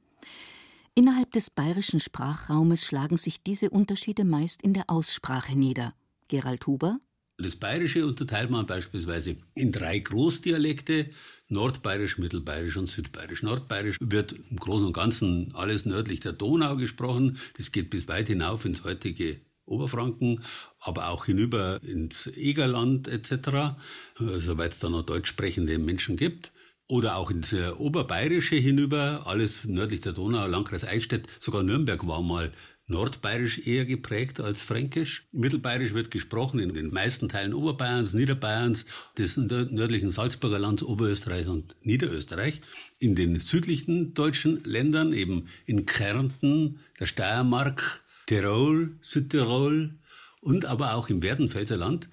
Innerhalb 0.95 1.33
des 1.33 1.49
bayerischen 1.49 1.99
Sprachraumes 1.99 2.85
schlagen 2.85 3.17
sich 3.17 3.43
diese 3.43 3.69
Unterschiede 3.69 4.23
meist 4.23 4.61
in 4.61 4.73
der 4.73 4.89
Aussprache 4.89 5.57
nieder. 5.57 5.93
Gerald 6.29 6.65
Huber 6.65 7.01
das 7.39 7.55
Bayerische 7.55 8.05
unterteilt 8.05 8.49
man 8.49 8.65
beispielsweise 8.65 9.37
in 9.55 9.71
drei 9.71 9.99
Großdialekte, 9.99 11.09
Nordbayerisch, 11.47 12.19
Mittelbayerisch 12.19 12.77
und 12.77 12.89
Südbayerisch. 12.89 13.41
Nordbayerisch 13.41 13.97
wird 13.99 14.35
im 14.51 14.57
Großen 14.57 14.85
und 14.85 14.93
Ganzen 14.93 15.51
alles 15.55 15.85
nördlich 15.85 16.19
der 16.19 16.33
Donau 16.33 16.75
gesprochen. 16.75 17.39
Das 17.57 17.71
geht 17.71 17.89
bis 17.89 18.07
weit 18.07 18.27
hinauf 18.27 18.65
ins 18.65 18.83
heutige 18.83 19.39
Oberfranken, 19.65 20.43
aber 20.79 21.09
auch 21.09 21.25
hinüber 21.25 21.79
ins 21.81 22.27
Egerland 22.27 23.07
etc., 23.07 23.77
soweit 24.17 24.73
es 24.73 24.79
da 24.79 24.89
noch 24.89 25.03
deutsch 25.03 25.29
sprechende 25.29 25.79
Menschen 25.79 26.17
gibt. 26.17 26.53
Oder 26.87 27.17
auch 27.17 27.29
ins 27.29 27.53
Oberbayerische 27.53 28.55
hinüber, 28.55 29.23
alles 29.25 29.63
nördlich 29.65 30.01
der 30.01 30.13
Donau, 30.13 30.47
Landkreis 30.47 30.83
Eichstätt, 30.83 31.27
sogar 31.39 31.61
Nürnberg 31.61 32.05
war 32.07 32.23
mal 32.23 32.51
nordbayerisch 32.89 33.65
eher 33.65 33.85
geprägt 33.85 34.39
als 34.39 34.61
fränkisch. 34.61 35.25
Mittelbayerisch 35.31 35.93
wird 35.93 36.11
gesprochen 36.11 36.59
in 36.59 36.73
den 36.73 36.91
meisten 36.91 37.29
Teilen 37.29 37.53
Oberbayerns, 37.53 38.13
Niederbayerns, 38.13 38.85
des 39.17 39.37
nördlichen 39.37 40.11
Salzburger 40.11 40.59
Lands, 40.59 40.83
Oberösterreich 40.83 41.47
und 41.47 41.75
Niederösterreich. 41.81 42.61
In 42.99 43.15
den 43.15 43.39
südlichen 43.39 44.13
deutschen 44.13 44.63
Ländern, 44.63 45.13
eben 45.13 45.47
in 45.65 45.85
Kärnten, 45.85 46.79
der 46.99 47.05
Steiermark, 47.05 48.03
Tirol, 48.25 48.97
Südtirol 49.01 49.95
und 50.41 50.65
aber 50.65 50.95
auch 50.95 51.09
im 51.09 51.21
Werdenfelser 51.21 51.77
Land, 51.77 52.09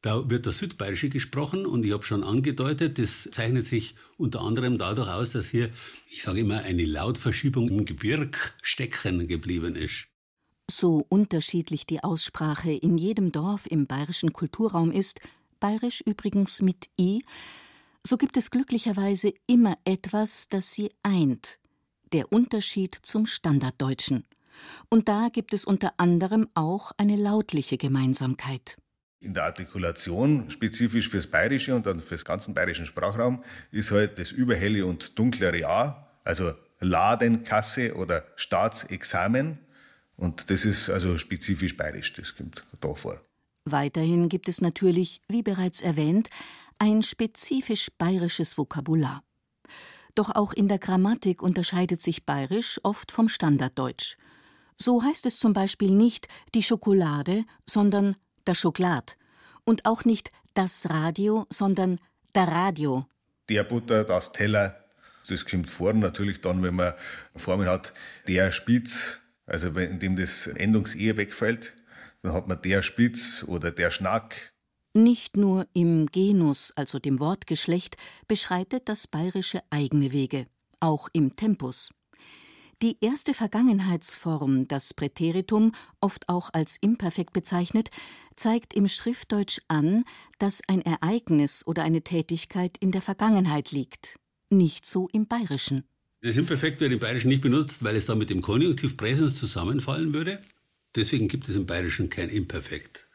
da 0.00 0.30
wird 0.30 0.46
das 0.46 0.58
Südbayerische 0.58 1.08
gesprochen 1.08 1.66
und 1.66 1.84
ich 1.84 1.92
habe 1.92 2.04
schon 2.04 2.22
angedeutet, 2.22 2.98
das 2.98 3.28
zeichnet 3.32 3.66
sich 3.66 3.96
unter 4.16 4.42
anderem 4.42 4.78
dadurch 4.78 5.08
aus, 5.08 5.32
dass 5.32 5.48
hier, 5.48 5.70
ich 6.06 6.22
sage 6.22 6.40
immer, 6.40 6.60
eine 6.60 6.84
Lautverschiebung 6.84 7.68
im 7.68 7.84
Gebirg 7.84 8.54
stecken 8.62 9.26
geblieben 9.26 9.74
ist. 9.74 10.06
So 10.70 11.06
unterschiedlich 11.08 11.86
die 11.86 12.04
Aussprache 12.04 12.72
in 12.72 12.98
jedem 12.98 13.32
Dorf 13.32 13.66
im 13.66 13.86
bayerischen 13.86 14.32
Kulturraum 14.32 14.92
ist, 14.92 15.20
bayerisch 15.60 16.02
übrigens 16.04 16.60
mit 16.60 16.88
i, 16.98 17.22
so 18.06 18.16
gibt 18.16 18.36
es 18.36 18.50
glücklicherweise 18.50 19.32
immer 19.46 19.76
etwas, 19.84 20.48
das 20.48 20.72
sie 20.72 20.90
eint, 21.02 21.58
der 22.12 22.32
Unterschied 22.32 22.98
zum 23.02 23.26
Standarddeutschen. 23.26 24.24
Und 24.88 25.08
da 25.08 25.28
gibt 25.32 25.54
es 25.54 25.64
unter 25.64 25.94
anderem 25.98 26.48
auch 26.54 26.92
eine 26.96 27.16
lautliche 27.16 27.78
Gemeinsamkeit. 27.78 28.76
In 29.20 29.34
der 29.34 29.44
Artikulation, 29.44 30.50
spezifisch 30.50 31.08
fürs 31.08 31.26
Bayerische 31.26 31.74
und 31.74 31.86
dann 31.86 31.98
fürs 32.00 32.24
ganzen 32.24 32.54
bayerischen 32.54 32.86
Sprachraum, 32.86 33.42
ist 33.70 33.90
halt 33.90 34.18
das 34.18 34.30
überhelle 34.30 34.86
und 34.86 35.18
dunklere 35.18 35.66
A, 35.66 36.08
also 36.24 36.52
Ladenkasse 36.80 37.94
oder 37.94 38.24
Staatsexamen, 38.36 39.58
und 40.18 40.50
das 40.50 40.64
ist 40.64 40.90
also 40.90 41.16
spezifisch 41.16 41.76
bayerisch, 41.76 42.12
das 42.12 42.34
kommt 42.34 42.62
da 42.80 42.94
vor. 42.94 43.22
Weiterhin 43.64 44.28
gibt 44.28 44.48
es 44.48 44.60
natürlich, 44.60 45.22
wie 45.28 45.42
bereits 45.42 45.80
erwähnt, 45.80 46.28
ein 46.78 47.02
spezifisch 47.02 47.90
bayerisches 47.98 48.58
Vokabular. 48.58 49.22
Doch 50.14 50.34
auch 50.34 50.52
in 50.52 50.66
der 50.66 50.78
Grammatik 50.78 51.40
unterscheidet 51.40 52.02
sich 52.02 52.26
bayerisch 52.26 52.80
oft 52.82 53.12
vom 53.12 53.28
Standarddeutsch. 53.28 54.16
So 54.76 55.02
heißt 55.02 55.26
es 55.26 55.38
zum 55.38 55.52
Beispiel 55.52 55.92
nicht 55.92 56.26
die 56.54 56.62
Schokolade, 56.64 57.44
sondern 57.64 58.16
das 58.44 58.58
Schokolad. 58.58 59.16
Und 59.64 59.84
auch 59.84 60.04
nicht 60.04 60.32
das 60.54 60.90
Radio, 60.90 61.46
sondern 61.50 62.00
der 62.34 62.48
Radio. 62.48 63.06
Der 63.48 63.62
Butter, 63.62 64.02
das 64.02 64.32
Teller, 64.32 64.84
das 65.28 65.46
kommt 65.46 65.68
vor. 65.68 65.92
Natürlich 65.92 66.40
dann, 66.40 66.62
wenn 66.62 66.74
man 66.74 66.94
Formen 67.36 67.68
hat, 67.68 67.92
der 68.26 68.50
Spitz, 68.50 69.20
also 69.48 69.74
wenn 69.74 69.98
dem 69.98 70.16
das 70.16 70.46
Endungsehe 70.46 71.16
wegfällt, 71.16 71.74
dann 72.22 72.32
hat 72.32 72.48
man 72.48 72.60
der 72.62 72.82
Spitz 72.82 73.44
oder 73.46 73.70
der 73.70 73.90
Schnack. 73.90 74.52
Nicht 74.94 75.36
nur 75.36 75.66
im 75.72 76.06
Genus, 76.06 76.72
also 76.76 76.98
dem 76.98 77.20
Wortgeschlecht, 77.20 77.96
beschreitet 78.26 78.88
das 78.88 79.06
Bayerische 79.06 79.62
eigene 79.70 80.12
Wege, 80.12 80.46
auch 80.80 81.08
im 81.12 81.36
Tempus. 81.36 81.90
Die 82.80 82.96
erste 83.00 83.34
Vergangenheitsform, 83.34 84.68
das 84.68 84.94
Präteritum, 84.94 85.72
oft 86.00 86.28
auch 86.28 86.50
als 86.52 86.76
imperfekt 86.80 87.32
bezeichnet, 87.32 87.90
zeigt 88.36 88.72
im 88.72 88.86
Schriftdeutsch 88.86 89.58
an, 89.66 90.04
dass 90.38 90.62
ein 90.68 90.82
Ereignis 90.82 91.66
oder 91.66 91.82
eine 91.82 92.02
Tätigkeit 92.02 92.78
in 92.78 92.92
der 92.92 93.02
Vergangenheit 93.02 93.72
liegt. 93.72 94.20
Nicht 94.48 94.86
so 94.86 95.08
im 95.12 95.26
Bayerischen. 95.26 95.88
Das 96.20 96.36
Imperfekt 96.36 96.80
wird 96.80 96.92
im 96.92 96.98
Bayerischen 96.98 97.28
nicht 97.28 97.42
benutzt, 97.42 97.84
weil 97.84 97.94
es 97.94 98.06
dann 98.06 98.18
mit 98.18 98.28
dem 98.28 98.42
Konjunktiv 98.42 98.96
Präsens 98.96 99.36
zusammenfallen 99.36 100.12
würde. 100.12 100.42
Deswegen 100.96 101.28
gibt 101.28 101.48
es 101.48 101.54
im 101.54 101.66
Bayerischen 101.66 102.10
kein 102.10 102.28
Imperfekt. 102.28 103.06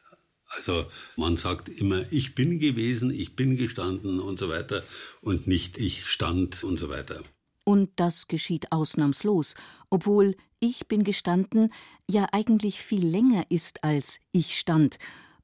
Also 0.56 0.86
man 1.18 1.36
sagt 1.36 1.68
immer, 1.68 2.10
ich 2.12 2.36
bin 2.36 2.60
gewesen, 2.60 3.12
ich 3.12 3.36
bin 3.36 3.58
gestanden 3.58 4.20
und 4.20 4.40
so 4.40 4.48
weiter 4.48 4.84
und 5.20 5.48
nicht 5.48 5.78
ich 5.78 6.06
stand 6.06 6.64
und 6.64 6.78
so 6.78 6.90
weiter. 6.90 7.22
Und 7.66 7.92
das 7.98 8.28
geschieht 8.28 8.72
ausnahmslos, 8.72 9.56
obwohl 9.90 10.36
ich 10.60 10.88
bin 10.88 11.04
gestanden 11.04 11.74
ja 12.10 12.28
eigentlich 12.32 12.82
viel 12.82 13.06
länger 13.06 13.46
ist 13.50 13.84
als 13.84 14.20
ich 14.32 14.58
stand 14.58 14.98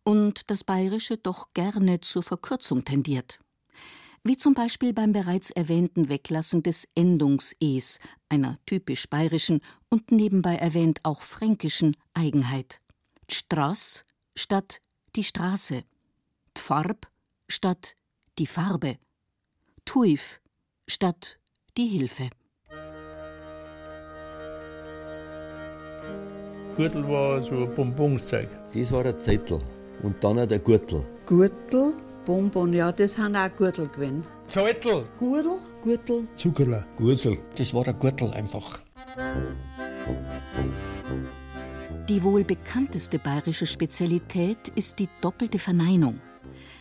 und 0.04 0.50
das 0.50 0.64
Bayerische 0.64 1.18
doch 1.18 1.54
gerne 1.54 2.00
zur 2.02 2.24
Verkürzung 2.24 2.86
tendiert 2.86 3.40
wie 4.24 4.38
zum 4.38 4.54
Beispiel 4.54 4.94
beim 4.94 5.12
bereits 5.12 5.50
erwähnten 5.52 6.10
Weglassen 6.10 6.64
des 6.64 6.88
Endungs-Es, 6.96 8.00
einer 8.28 8.58
typisch 8.66 9.10
bayerischen 9.10 9.62
und 9.90 10.12
nebenbei 10.12 10.56
erwähnt 10.56 11.00
auch 11.04 11.22
fränkischen 11.22 11.96
Eigenheit. 12.14 12.82
Straß 13.30 14.06
statt 14.36 14.82
die 15.16 15.24
Straße, 15.24 15.84
Tfarb 16.54 17.08
statt 17.48 17.96
die 18.38 18.48
Farbe, 18.48 18.98
Tuif 19.86 20.42
statt 20.88 21.40
die 21.78 21.88
Hilfe. 21.88 22.30
Gürtel 26.76 27.08
war 27.10 27.42
so 27.42 27.64
ein 27.64 27.76
Bonbonzeug. 27.76 28.48
Das 28.74 28.92
war 28.92 29.04
der 29.04 29.20
Zettel 29.20 29.60
und 30.02 30.24
dann 30.24 30.40
auch 30.40 30.46
der 30.46 30.60
Gürtel. 30.60 31.06
Gürtel 31.26 31.94
Bonbon, 32.26 32.74
ja, 32.74 32.92
das 32.92 33.18
haben 33.18 33.36
auch 33.36 33.54
Gürtel 33.56 33.88
gewesen. 33.88 34.24
Zeutel. 34.48 35.06
Gurtel. 35.20 35.58
Gürtel. 35.84 36.28
Zuckerler. 36.36 36.86
Gurzel. 36.98 37.38
Das 37.56 37.74
war 37.74 37.84
der 37.84 37.94
Gürtel 37.94 38.32
einfach. 38.32 38.80
Die 42.10 42.24
wohl 42.24 42.44
bekannteste 42.44 43.20
bayerische 43.20 43.68
Spezialität 43.68 44.70
ist 44.76 45.00
die 45.00 45.08
doppelte 45.22 45.60
Verneinung. 45.60 46.20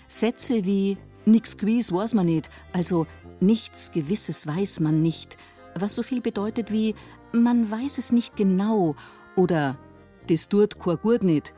Sätze 0.08 0.64
wie 0.64 0.96
Nix 1.26 1.58
gewiss 1.58 1.92
weiß 1.92 2.14
man 2.14 2.26
nicht, 2.26 2.48
also 2.72 3.06
nichts 3.40 3.92
Gewisses 3.92 4.46
weiß 4.46 4.80
man 4.80 5.02
nicht, 5.02 5.36
was 5.74 5.94
so 5.94 6.02
viel 6.02 6.22
bedeutet 6.22 6.72
wie 6.72 6.94
man 7.32 7.70
weiß 7.70 7.98
es 7.98 8.10
nicht 8.12 8.36
genau 8.36 8.96
oder 9.36 9.76
das 10.28 10.48
tut 10.48 10.78
kein 10.78 10.96
Gut 10.96 11.22
nicht, 11.22 11.54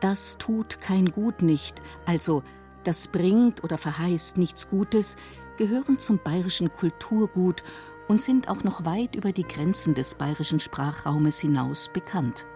das 0.00 0.38
tut 0.38 0.80
kein 0.80 1.12
Gut 1.12 1.42
nicht, 1.42 1.82
also 2.06 2.42
das 2.82 3.08
bringt 3.08 3.64
oder 3.64 3.78
verheißt 3.78 4.38
nichts 4.38 4.68
Gutes, 4.68 5.16
gehören 5.56 5.98
zum 5.98 6.18
bayerischen 6.22 6.70
Kulturgut 6.70 7.62
und 8.08 8.20
sind 8.20 8.48
auch 8.48 8.64
noch 8.64 8.84
weit 8.84 9.14
über 9.16 9.32
die 9.32 9.46
Grenzen 9.46 9.94
des 9.94 10.14
bayerischen 10.14 10.60
Sprachraumes 10.60 11.40
hinaus 11.40 11.90
bekannt. 11.92 12.46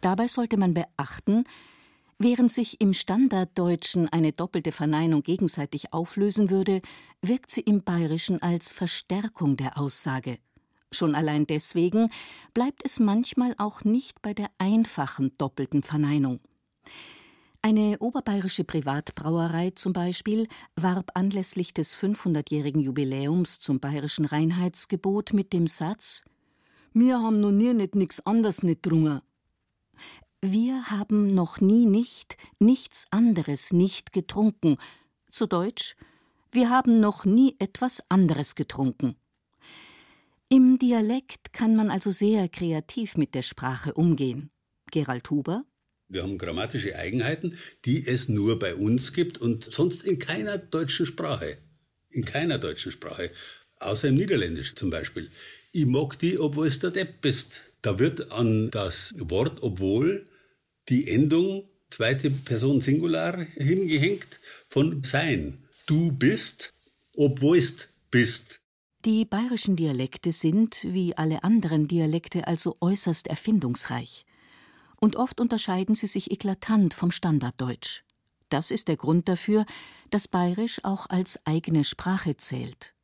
Dabei 0.00 0.28
sollte 0.28 0.56
man 0.56 0.74
beachten, 0.74 1.44
während 2.18 2.52
sich 2.52 2.80
im 2.80 2.92
Standarddeutschen 2.92 4.08
eine 4.08 4.32
doppelte 4.32 4.72
Verneinung 4.72 5.22
gegenseitig 5.22 5.92
auflösen 5.92 6.50
würde, 6.50 6.80
wirkt 7.22 7.50
sie 7.50 7.60
im 7.60 7.82
Bayerischen 7.82 8.40
als 8.40 8.72
Verstärkung 8.72 9.56
der 9.56 9.78
Aussage. 9.78 10.38
Schon 10.92 11.14
allein 11.14 11.46
deswegen 11.46 12.10
bleibt 12.52 12.82
es 12.84 12.98
manchmal 12.98 13.54
auch 13.58 13.84
nicht 13.84 14.22
bei 14.22 14.34
der 14.34 14.50
einfachen 14.58 15.36
doppelten 15.38 15.82
Verneinung. 15.82 16.40
Eine 17.62 17.98
oberbayerische 17.98 18.64
Privatbrauerei 18.64 19.72
zum 19.72 19.92
Beispiel 19.92 20.48
warb 20.76 21.10
anlässlich 21.14 21.74
des 21.74 21.94
500-jährigen 21.94 22.80
Jubiläums 22.80 23.60
zum 23.60 23.80
bayerischen 23.80 24.24
Reinheitsgebot 24.24 25.34
mit 25.34 25.52
dem 25.52 25.66
Satz: 25.66 26.22
Wir 26.94 27.20
haben 27.20 27.38
noch 27.38 27.50
nie 27.50 27.74
nicht 27.74 27.94
nix 27.94 28.20
anders 28.20 28.62
nicht 28.62 28.86
drungen. 28.86 29.20
Wir 30.40 30.90
haben 30.90 31.26
noch 31.26 31.60
nie 31.60 31.84
nicht, 31.84 32.38
nichts 32.58 33.04
anderes 33.10 33.74
nicht 33.74 34.14
getrunken. 34.14 34.78
Zu 35.30 35.46
Deutsch, 35.46 35.96
wir 36.50 36.70
haben 36.70 36.98
noch 36.98 37.26
nie 37.26 37.56
etwas 37.58 38.02
anderes 38.08 38.54
getrunken. 38.54 39.16
Im 40.48 40.78
Dialekt 40.78 41.52
kann 41.52 41.76
man 41.76 41.90
also 41.90 42.10
sehr 42.10 42.48
kreativ 42.48 43.18
mit 43.18 43.34
der 43.34 43.42
Sprache 43.42 43.92
umgehen. 43.92 44.50
Gerald 44.90 45.28
Huber 45.30 45.64
wir 46.10 46.24
haben 46.24 46.38
grammatische 46.38 46.96
Eigenheiten, 46.96 47.56
die 47.84 48.06
es 48.06 48.28
nur 48.28 48.58
bei 48.58 48.74
uns 48.74 49.12
gibt 49.12 49.38
und 49.38 49.72
sonst 49.72 50.02
in 50.02 50.18
keiner 50.18 50.58
deutschen 50.58 51.06
Sprache. 51.06 51.58
In 52.10 52.24
keiner 52.24 52.58
deutschen 52.58 52.90
Sprache. 52.90 53.30
Außer 53.78 54.08
im 54.08 54.16
Niederländischen 54.16 54.76
zum 54.76 54.90
Beispiel. 54.90 55.30
Ich 55.72 55.86
mag 55.86 56.18
die, 56.18 56.38
obwohl 56.38 56.66
es 56.66 56.80
der 56.80 56.90
Depp 56.90 57.20
bist. 57.20 57.62
Da 57.80 57.98
wird 58.00 58.32
an 58.32 58.70
das 58.72 59.14
Wort 59.16 59.62
obwohl 59.62 60.26
die 60.88 61.08
Endung 61.08 61.68
zweite 61.90 62.30
Person 62.30 62.82
Singular 62.82 63.46
hingehängt 63.54 64.40
von 64.66 65.04
sein. 65.04 65.64
Du 65.86 66.10
bist, 66.10 66.74
obwohlst 67.14 67.88
bist. 68.10 68.60
Die 69.04 69.24
bayerischen 69.24 69.76
Dialekte 69.76 70.32
sind, 70.32 70.80
wie 70.82 71.16
alle 71.16 71.44
anderen 71.44 71.86
Dialekte, 71.86 72.48
also 72.48 72.74
äußerst 72.80 73.28
erfindungsreich 73.28 74.26
und 75.00 75.16
oft 75.16 75.40
unterscheiden 75.40 75.94
sie 75.94 76.06
sich 76.06 76.30
eklatant 76.30 76.94
vom 76.94 77.10
Standarddeutsch. 77.10 78.02
Das 78.50 78.70
ist 78.70 78.88
der 78.88 78.96
Grund 78.96 79.28
dafür, 79.28 79.64
dass 80.10 80.28
Bayerisch 80.28 80.84
auch 80.84 81.08
als 81.08 81.44
eigene 81.46 81.84
Sprache 81.84 82.36
zählt. 82.36 82.94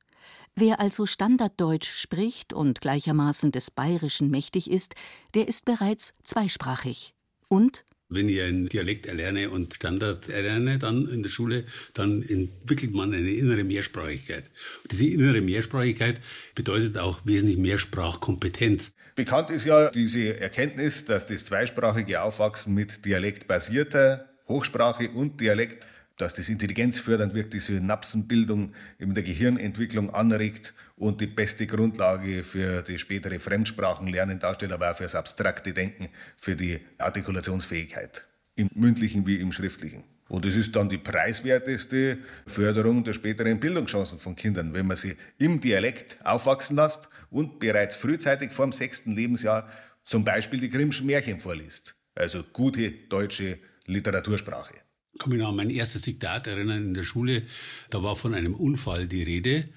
Wer 0.54 0.80
also 0.80 1.06
Standarddeutsch 1.06 1.90
spricht 1.90 2.52
und 2.52 2.80
gleichermaßen 2.80 3.52
des 3.52 3.70
Bayerischen 3.70 4.30
mächtig 4.30 4.70
ist, 4.70 4.94
der 5.34 5.48
ist 5.48 5.64
bereits 5.64 6.14
zweisprachig. 6.22 7.14
Und 7.48 7.84
wenn 8.08 8.28
ich 8.28 8.40
einen 8.40 8.68
Dialekt 8.68 9.06
erlerne 9.06 9.50
und 9.50 9.74
Standard 9.74 10.28
erlerne 10.28 10.78
dann 10.78 11.08
in 11.08 11.22
der 11.22 11.30
Schule, 11.30 11.64
dann 11.94 12.22
entwickelt 12.22 12.94
man 12.94 13.12
eine 13.12 13.30
innere 13.30 13.64
Mehrsprachigkeit. 13.64 14.44
Und 14.82 14.92
diese 14.92 15.06
innere 15.06 15.40
Mehrsprachigkeit 15.40 16.20
bedeutet 16.54 16.98
auch 16.98 17.20
wesentlich 17.24 17.58
mehr 17.58 17.78
Sprachkompetenz. 17.78 18.92
Bekannt 19.16 19.50
ist 19.50 19.64
ja 19.64 19.90
diese 19.90 20.38
Erkenntnis, 20.38 21.04
dass 21.06 21.26
das 21.26 21.44
zweisprachige 21.44 22.22
Aufwachsen 22.22 22.74
mit 22.74 23.04
dialektbasierter 23.04 24.28
Hochsprache 24.46 25.10
und 25.10 25.40
Dialekt 25.40 25.86
dass 26.16 26.34
das 26.34 26.48
intelligenzfördernd 26.48 27.34
wirkt, 27.34 27.54
die 27.54 27.60
Synapsenbildung 27.60 28.72
in 28.98 29.14
der 29.14 29.22
Gehirnentwicklung 29.22 30.10
anregt 30.10 30.74
und 30.96 31.20
die 31.20 31.26
beste 31.26 31.66
Grundlage 31.66 32.42
für 32.42 32.82
die 32.82 32.98
spätere 32.98 33.38
Fremdsprachenlernen 33.38 34.38
darstellt, 34.38 34.72
aber 34.72 34.90
auch 34.90 34.96
für 34.96 35.02
das 35.02 35.14
abstrakte 35.14 35.72
Denken, 35.72 36.08
für 36.36 36.56
die 36.56 36.80
Artikulationsfähigkeit, 36.98 38.24
im 38.54 38.70
mündlichen 38.74 39.26
wie 39.26 39.36
im 39.36 39.52
schriftlichen. 39.52 40.04
Und 40.28 40.44
es 40.44 40.56
ist 40.56 40.74
dann 40.74 40.88
die 40.88 40.98
preiswerteste 40.98 42.18
Förderung 42.46 43.04
der 43.04 43.12
späteren 43.12 43.60
Bildungschancen 43.60 44.18
von 44.18 44.34
Kindern, 44.34 44.74
wenn 44.74 44.86
man 44.86 44.96
sie 44.96 45.16
im 45.38 45.60
Dialekt 45.60 46.18
aufwachsen 46.24 46.76
lässt 46.76 47.08
und 47.30 47.60
bereits 47.60 47.94
frühzeitig 47.94 48.52
vor 48.52 48.66
dem 48.66 48.72
sechsten 48.72 49.12
Lebensjahr 49.12 49.68
zum 50.02 50.24
Beispiel 50.24 50.60
die 50.60 50.70
Grimmschen 50.70 51.06
Märchen 51.06 51.38
vorliest. 51.38 51.94
Also 52.14 52.42
gute 52.42 52.90
deutsche 52.90 53.58
Literatursprache 53.86 54.85
kann 55.18 55.30
mich 55.30 55.40
noch 55.40 55.50
an 55.50 55.56
mein 55.56 55.70
erstes 55.70 56.02
Diktat 56.02 56.46
erinnern 56.46 56.86
in 56.86 56.94
der 56.94 57.04
Schule. 57.04 57.42
Da 57.90 58.02
war 58.02 58.16
von 58.16 58.34
einem 58.34 58.54
Unfall 58.54 59.06
die 59.06 59.22
Rede. 59.22 59.68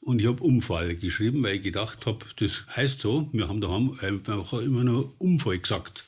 Und 0.00 0.20
ich 0.20 0.26
habe 0.26 0.42
Unfall 0.42 0.94
geschrieben, 0.96 1.42
weil 1.42 1.56
ich 1.56 1.62
gedacht 1.62 2.06
habe, 2.06 2.24
das 2.38 2.64
heißt 2.74 3.00
so, 3.00 3.28
wir 3.32 3.48
haben 3.48 3.60
daheim 3.60 3.98
einfach 4.00 4.52
immer 4.54 4.84
nur 4.84 5.12
Unfall 5.18 5.58
gesagt. 5.58 6.04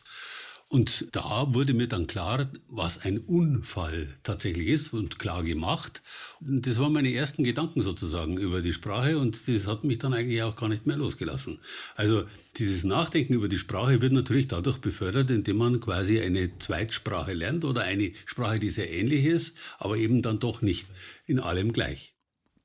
Und 0.73 1.09
da 1.11 1.53
wurde 1.53 1.75
mir 1.75 1.89
dann 1.89 2.07
klar, 2.07 2.49
was 2.69 3.05
ein 3.05 3.19
Unfall 3.19 4.15
tatsächlich 4.23 4.69
ist 4.69 4.93
und 4.93 5.19
klar 5.19 5.43
gemacht. 5.43 6.01
Und 6.41 6.65
das 6.65 6.79
waren 6.79 6.93
meine 6.93 7.13
ersten 7.13 7.43
Gedanken 7.43 7.83
sozusagen 7.83 8.39
über 8.39 8.63
die 8.63 8.73
Sprache 8.73 9.19
und 9.19 9.49
das 9.49 9.67
hat 9.67 9.83
mich 9.83 9.99
dann 9.99 10.15
eigentlich 10.15 10.45
auch 10.45 10.55
gar 10.55 10.69
nicht 10.69 10.87
mehr 10.87 10.97
losgelassen. 10.97 11.59
Also 11.97 12.23
dieses 12.57 12.85
Nachdenken 12.85 13.35
über 13.35 13.49
die 13.49 13.59
Sprache 13.59 14.01
wird 14.01 14.13
natürlich 14.13 14.47
dadurch 14.47 14.79
befördert, 14.79 15.29
indem 15.31 15.57
man 15.57 15.81
quasi 15.81 16.21
eine 16.21 16.57
Zweitsprache 16.61 17.33
lernt 17.33 17.65
oder 17.65 17.83
eine 17.83 18.13
Sprache, 18.25 18.61
die 18.61 18.71
sehr 18.71 18.93
ähnlich 18.93 19.25
ist, 19.25 19.57
aber 19.81 19.97
eben 19.97 20.23
dann 20.23 20.39
doch 20.39 20.63
nicht 20.63 20.87
in 21.27 21.41
allem 21.41 21.73
gleich. 21.73 22.15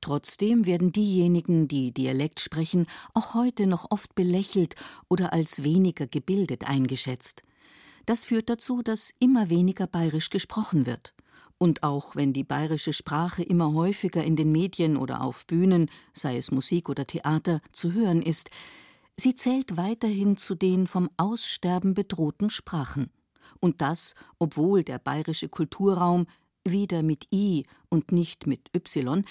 Trotzdem 0.00 0.64
werden 0.64 0.92
diejenigen, 0.92 1.66
die 1.66 1.90
Dialekt 1.90 2.38
sprechen, 2.38 2.86
auch 3.14 3.34
heute 3.34 3.66
noch 3.66 3.90
oft 3.90 4.14
belächelt 4.14 4.76
oder 5.08 5.32
als 5.32 5.64
weniger 5.64 6.06
gebildet 6.06 6.68
eingeschätzt. 6.68 7.42
Das 8.06 8.24
führt 8.24 8.48
dazu, 8.48 8.82
dass 8.82 9.12
immer 9.18 9.50
weniger 9.50 9.86
bayerisch 9.86 10.30
gesprochen 10.30 10.86
wird. 10.86 11.14
Und 11.58 11.82
auch 11.82 12.16
wenn 12.16 12.32
die 12.32 12.44
bayerische 12.44 12.92
Sprache 12.92 13.42
immer 13.42 13.72
häufiger 13.72 14.22
in 14.22 14.36
den 14.36 14.52
Medien 14.52 14.96
oder 14.96 15.22
auf 15.22 15.46
Bühnen, 15.46 15.90
sei 16.12 16.36
es 16.36 16.50
Musik 16.50 16.88
oder 16.88 17.06
Theater, 17.06 17.60
zu 17.72 17.92
hören 17.92 18.22
ist, 18.22 18.50
sie 19.16 19.34
zählt 19.34 19.76
weiterhin 19.76 20.36
zu 20.36 20.54
den 20.54 20.86
vom 20.86 21.10
Aussterben 21.16 21.94
bedrohten 21.94 22.50
Sprachen. 22.50 23.10
Und 23.58 23.80
das, 23.80 24.14
obwohl 24.38 24.84
der 24.84 24.98
bayerische 24.98 25.48
Kulturraum 25.48 26.26
wieder 26.64 27.02
mit 27.02 27.26
I 27.32 27.64
und 27.88 28.12
nicht 28.12 28.46
mit 28.46 28.70
Y 28.74 29.24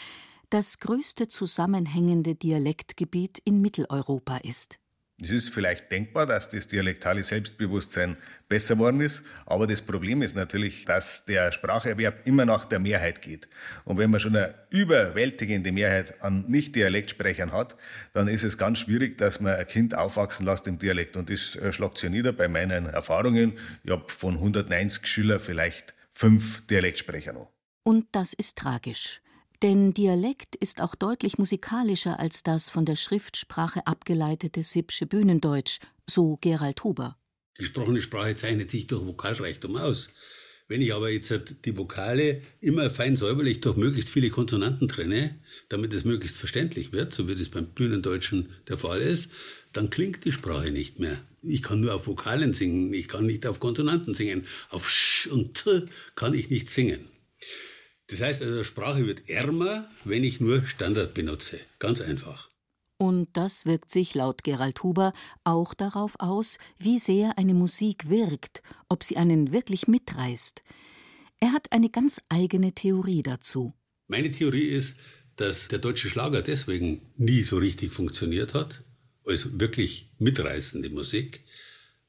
das 0.49 0.79
größte 0.79 1.27
zusammenhängende 1.27 2.35
Dialektgebiet 2.35 3.39
in 3.45 3.61
Mitteleuropa 3.61 4.37
ist. 4.37 4.79
Es 5.21 5.29
ist 5.29 5.49
vielleicht 5.49 5.93
denkbar, 5.93 6.25
dass 6.25 6.49
das 6.49 6.67
dialektale 6.67 7.23
Selbstbewusstsein 7.23 8.17
besser 8.49 8.77
worden 8.77 8.99
ist, 8.99 9.23
aber 9.45 9.65
das 9.65 9.81
Problem 9.81 10.21
ist 10.21 10.35
natürlich, 10.35 10.83
dass 10.83 11.23
der 11.23 11.53
Spracherwerb 11.53 12.27
immer 12.27 12.43
nach 12.43 12.65
der 12.65 12.79
Mehrheit 12.79 13.21
geht. 13.21 13.47
Und 13.85 13.97
wenn 13.97 14.11
man 14.11 14.19
schon 14.19 14.35
eine 14.35 14.55
überwältigende 14.71 15.71
Mehrheit 15.71 16.21
an 16.21 16.43
Nicht-Dialektsprechern 16.49 17.53
hat, 17.53 17.77
dann 18.11 18.27
ist 18.27 18.43
es 18.43 18.57
ganz 18.57 18.79
schwierig, 18.79 19.17
dass 19.17 19.39
man 19.39 19.55
ein 19.55 19.67
Kind 19.67 19.97
aufwachsen 19.97 20.45
lässt 20.45 20.67
im 20.67 20.79
Dialekt. 20.79 21.15
Und 21.15 21.29
das 21.29 21.55
äh, 21.55 21.71
schlagt 21.71 21.97
sich 21.97 22.09
nieder 22.09 22.33
bei 22.33 22.49
meinen 22.49 22.85
Erfahrungen. 22.87 23.57
Ich 23.85 23.91
habe 23.91 24.03
von 24.09 24.33
190 24.33 25.07
Schülern 25.07 25.39
vielleicht 25.39 25.95
fünf 26.11 26.67
Dialektsprecher 26.67 27.31
noch. 27.31 27.51
Und 27.83 28.07
das 28.11 28.33
ist 28.33 28.57
tragisch. 28.57 29.21
Denn 29.65 29.95
Dialekt 29.95 30.55
ist 30.55 30.79
auch 30.79 30.93
deutlich 30.93 31.39
musikalischer 31.39 32.19
als 32.19 32.43
das 32.43 32.69
von 32.69 32.85
der 32.85 32.95
Schriftsprache 32.95 33.87
abgeleitete 33.87 34.61
Sippsche 34.61 35.07
Bühnendeutsch, 35.07 35.79
so 36.07 36.37
Gerald 36.39 36.83
Huber. 36.83 37.17
Die 37.57 37.63
gesprochene 37.63 38.03
Sprache 38.03 38.35
zeichnet 38.35 38.69
sich 38.69 38.85
durch 38.85 39.03
Vokalreichtum 39.03 39.75
aus. 39.77 40.11
Wenn 40.67 40.81
ich 40.81 40.93
aber 40.93 41.09
jetzt 41.09 41.33
die 41.65 41.75
Vokale 41.75 42.43
immer 42.61 42.91
fein 42.91 43.15
säuberlich 43.15 43.59
durch 43.61 43.75
möglichst 43.75 44.09
viele 44.09 44.29
Konsonanten 44.29 44.87
trenne, 44.87 45.39
damit 45.67 45.93
es 45.93 46.05
möglichst 46.05 46.37
verständlich 46.37 46.91
wird, 46.91 47.15
so 47.15 47.27
wie 47.27 47.33
das 47.33 47.49
beim 47.49 47.65
Bühnendeutschen 47.65 48.49
der 48.67 48.77
Fall 48.77 49.01
ist, 49.01 49.31
dann 49.73 49.89
klingt 49.89 50.25
die 50.25 50.31
Sprache 50.31 50.69
nicht 50.69 50.99
mehr. 50.99 51.17
Ich 51.41 51.63
kann 51.63 51.79
nur 51.79 51.95
auf 51.95 52.05
Vokalen 52.05 52.53
singen, 52.53 52.93
ich 52.93 53.07
kann 53.07 53.25
nicht 53.25 53.47
auf 53.47 53.59
Konsonanten 53.59 54.13
singen. 54.13 54.45
Auf 54.69 54.91
Sch 54.91 55.25
und 55.25 55.55
T 55.55 55.85
kann 56.13 56.35
ich 56.35 56.51
nicht 56.51 56.69
singen. 56.69 57.14
Das 58.07 58.21
heißt 58.21 58.41
also, 58.41 58.63
Sprache 58.63 59.05
wird 59.05 59.29
ärmer, 59.29 59.89
wenn 60.03 60.23
ich 60.23 60.39
nur 60.39 60.65
Standard 60.65 61.13
benutze. 61.13 61.59
Ganz 61.79 62.01
einfach. 62.01 62.49
Und 62.97 63.27
das 63.33 63.65
wirkt 63.65 63.91
sich 63.91 64.15
laut 64.15 64.43
Gerald 64.43 64.81
Huber 64.83 65.11
auch 65.43 65.73
darauf 65.73 66.15
aus, 66.19 66.57
wie 66.77 66.99
sehr 66.99 67.37
eine 67.37 67.53
Musik 67.53 68.09
wirkt, 68.09 68.61
ob 68.87 69.03
sie 69.03 69.17
einen 69.17 69.51
wirklich 69.51 69.87
mitreißt. 69.87 70.63
Er 71.39 71.51
hat 71.51 71.71
eine 71.71 71.89
ganz 71.89 72.21
eigene 72.29 72.71
Theorie 72.73 73.21
dazu. 73.21 73.73
Meine 74.07 74.31
Theorie 74.31 74.69
ist, 74.69 74.95
dass 75.35 75.67
der 75.67 75.79
deutsche 75.79 76.09
Schlager 76.09 76.41
deswegen 76.41 77.01
nie 77.17 77.43
so 77.43 77.57
richtig 77.57 77.91
funktioniert 77.91 78.53
hat, 78.53 78.83
als 79.25 79.59
wirklich 79.59 80.11
mitreißende 80.19 80.89
Musik, 80.89 81.43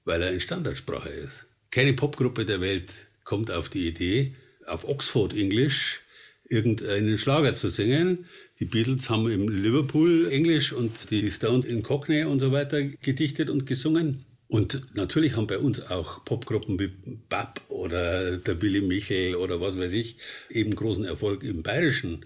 weil 0.05 0.23
er 0.23 0.33
in 0.33 0.41
Standardsprache 0.41 1.09
ist. 1.09 1.47
Keine 1.71 1.95
Popgruppe 1.95 2.45
der 2.45 2.61
Welt 2.61 2.93
kommt 3.25 3.51
auf 3.51 3.69
die 3.69 3.89
Idee, 3.89 4.37
auf 4.67 4.87
Oxford 4.87 5.35
Englisch 5.35 6.03
irgendeinen 6.49 7.19
Schlager 7.19 7.55
zu 7.55 7.69
singen. 7.69 8.27
Die 8.61 8.65
Beatles 8.65 9.11
haben 9.11 9.29
im 9.29 9.49
Liverpool 9.49 10.29
Englisch 10.31 10.73
und 10.73 11.11
die 11.11 11.31
Stones 11.31 11.67
in 11.67 11.83
Cockney 11.83 12.25
und 12.25 12.41
so 12.41 12.53
weiter 12.53 12.83
gedichtet 12.83 13.51
und 13.51 13.67
gesungen. 13.67 14.25
Und 14.49 14.95
natürlich 14.95 15.37
haben 15.37 15.49
bei 15.49 15.59
uns 15.59 15.81
auch 15.91 16.25
Popgruppen 16.25 16.79
wie 16.79 16.93
Bab 17.29 17.61
oder 17.69 18.37
der 18.37 18.55
Billy 18.55 18.81
Michel 18.81 19.35
oder 19.35 19.61
was 19.61 19.77
weiß 19.77 19.93
ich 19.93 20.17
eben 20.51 20.75
großen 20.75 21.05
Erfolg 21.05 21.43
im 21.43 21.63
Bayerischen 21.63 22.25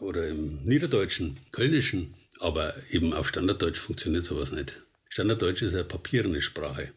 oder 0.00 0.28
im 0.28 0.64
Niederdeutschen, 0.64 1.38
Kölnischen. 1.52 2.14
Aber 2.40 2.74
eben 2.90 3.12
auf 3.12 3.28
Standarddeutsch 3.28 3.78
funktioniert 3.78 4.24
sowas 4.24 4.50
nicht. 4.50 4.82
Standarddeutsch 5.08 5.62
ist 5.62 5.74
eine 5.74 5.84
papierende 5.84 6.42
Sprache. 6.42 6.92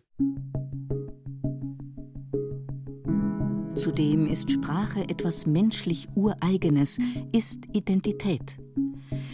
Zudem 3.75 4.27
ist 4.27 4.51
Sprache 4.51 5.01
etwas 5.09 5.45
menschlich 5.45 6.07
Ureigenes, 6.15 6.97
ist 7.33 7.65
Identität. 7.73 8.57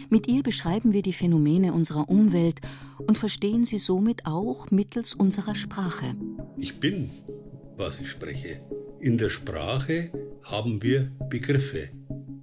Mit 0.10 0.28
ihr 0.28 0.42
beschreiben 0.42 0.94
wir 0.94 1.04
die 1.04 1.14
Phänomene 1.14 1.74
unserer 1.74 2.10
Umwelt 2.10 2.60
und 2.98 3.20
verstehen 3.20 3.66
sie 3.66 3.78
somit 3.78 4.26
auch 4.26 4.72
mittels 4.72 5.14
unserer 5.14 5.54
Sprache. 5.54 6.16
Ich 6.58 6.80
bin, 6.80 7.12
was 7.78 8.00
ich 8.00 8.10
spreche. 8.10 8.62
In 9.00 9.18
der 9.18 9.30
Sprache 9.30 10.12
haben 10.44 10.82
wir 10.82 11.12
Begriffe. 11.30 11.90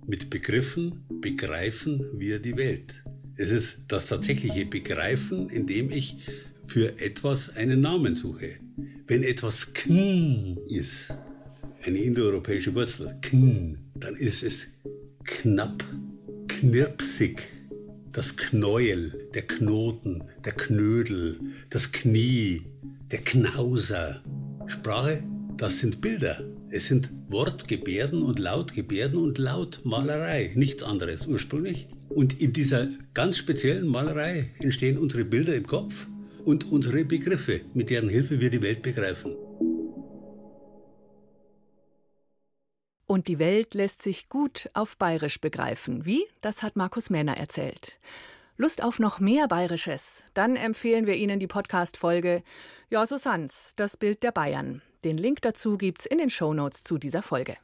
Mit 0.06 0.30
Begriffen 0.30 1.04
begreifen 1.20 2.06
wir 2.14 2.38
die 2.38 2.56
Welt. 2.56 2.94
Es 3.36 3.50
ist 3.50 3.80
das 3.88 4.06
tatsächliche 4.06 4.66
Begreifen, 4.66 5.50
indem 5.50 5.90
ich 5.90 6.18
für 6.64 7.00
etwas 7.00 7.56
einen 7.56 7.80
Namen 7.80 8.14
suche. 8.14 8.56
Wenn 9.06 9.22
etwas 9.22 9.72
kn 9.72 10.58
ist, 10.68 11.12
eine 11.84 11.98
indoeuropäische 11.98 12.74
Wurzel, 12.74 13.16
kn, 13.20 13.78
dann 13.94 14.14
ist 14.16 14.42
es 14.42 14.68
knapp, 15.24 15.84
knirpsig, 16.48 17.42
das 18.12 18.36
Knäuel, 18.36 19.28
der 19.34 19.42
Knoten, 19.42 20.24
der 20.44 20.52
Knödel, 20.52 21.38
das 21.70 21.92
Knie, 21.92 22.62
der 23.10 23.20
Knauser. 23.20 24.22
Sprache, 24.66 25.22
das 25.56 25.78
sind 25.78 26.00
Bilder. 26.00 26.42
Es 26.70 26.86
sind 26.86 27.10
Wortgebärden 27.28 28.22
und 28.22 28.38
Lautgebärden 28.38 29.18
und 29.18 29.38
Lautmalerei, 29.38 30.52
nichts 30.54 30.82
anderes 30.82 31.26
ursprünglich. 31.26 31.88
Und 32.08 32.40
in 32.40 32.52
dieser 32.52 32.88
ganz 33.14 33.38
speziellen 33.38 33.86
Malerei 33.86 34.50
entstehen 34.58 34.98
unsere 34.98 35.24
Bilder 35.24 35.54
im 35.54 35.66
Kopf 35.66 36.08
und 36.44 36.70
unsere 36.70 37.04
Begriffe, 37.04 37.60
mit 37.74 37.90
deren 37.90 38.08
Hilfe 38.08 38.40
wir 38.40 38.50
die 38.50 38.62
Welt 38.62 38.82
begreifen. 38.82 39.32
Und 43.08 43.26
die 43.26 43.38
Welt 43.38 43.72
lässt 43.72 44.02
sich 44.02 44.28
gut 44.28 44.68
auf 44.74 44.98
Bayerisch 44.98 45.40
begreifen. 45.40 46.04
Wie? 46.04 46.26
Das 46.42 46.62
hat 46.62 46.76
Markus 46.76 47.08
Männer 47.08 47.38
erzählt. 47.38 47.98
Lust 48.58 48.82
auf 48.82 48.98
noch 48.98 49.18
mehr 49.18 49.48
Bayerisches? 49.48 50.24
Dann 50.34 50.56
empfehlen 50.56 51.06
wir 51.06 51.16
Ihnen 51.16 51.40
die 51.40 51.46
Podcast-Folge 51.46 52.42
Ja, 52.90 53.06
so 53.06 53.16
sans, 53.16 53.72
das 53.76 53.96
Bild 53.96 54.22
der 54.22 54.32
Bayern. 54.32 54.82
Den 55.04 55.16
Link 55.16 55.40
dazu 55.40 55.78
gibt's 55.78 56.04
in 56.04 56.18
den 56.18 56.28
Shownotes 56.28 56.84
zu 56.84 56.98
dieser 56.98 57.22
Folge. 57.22 57.56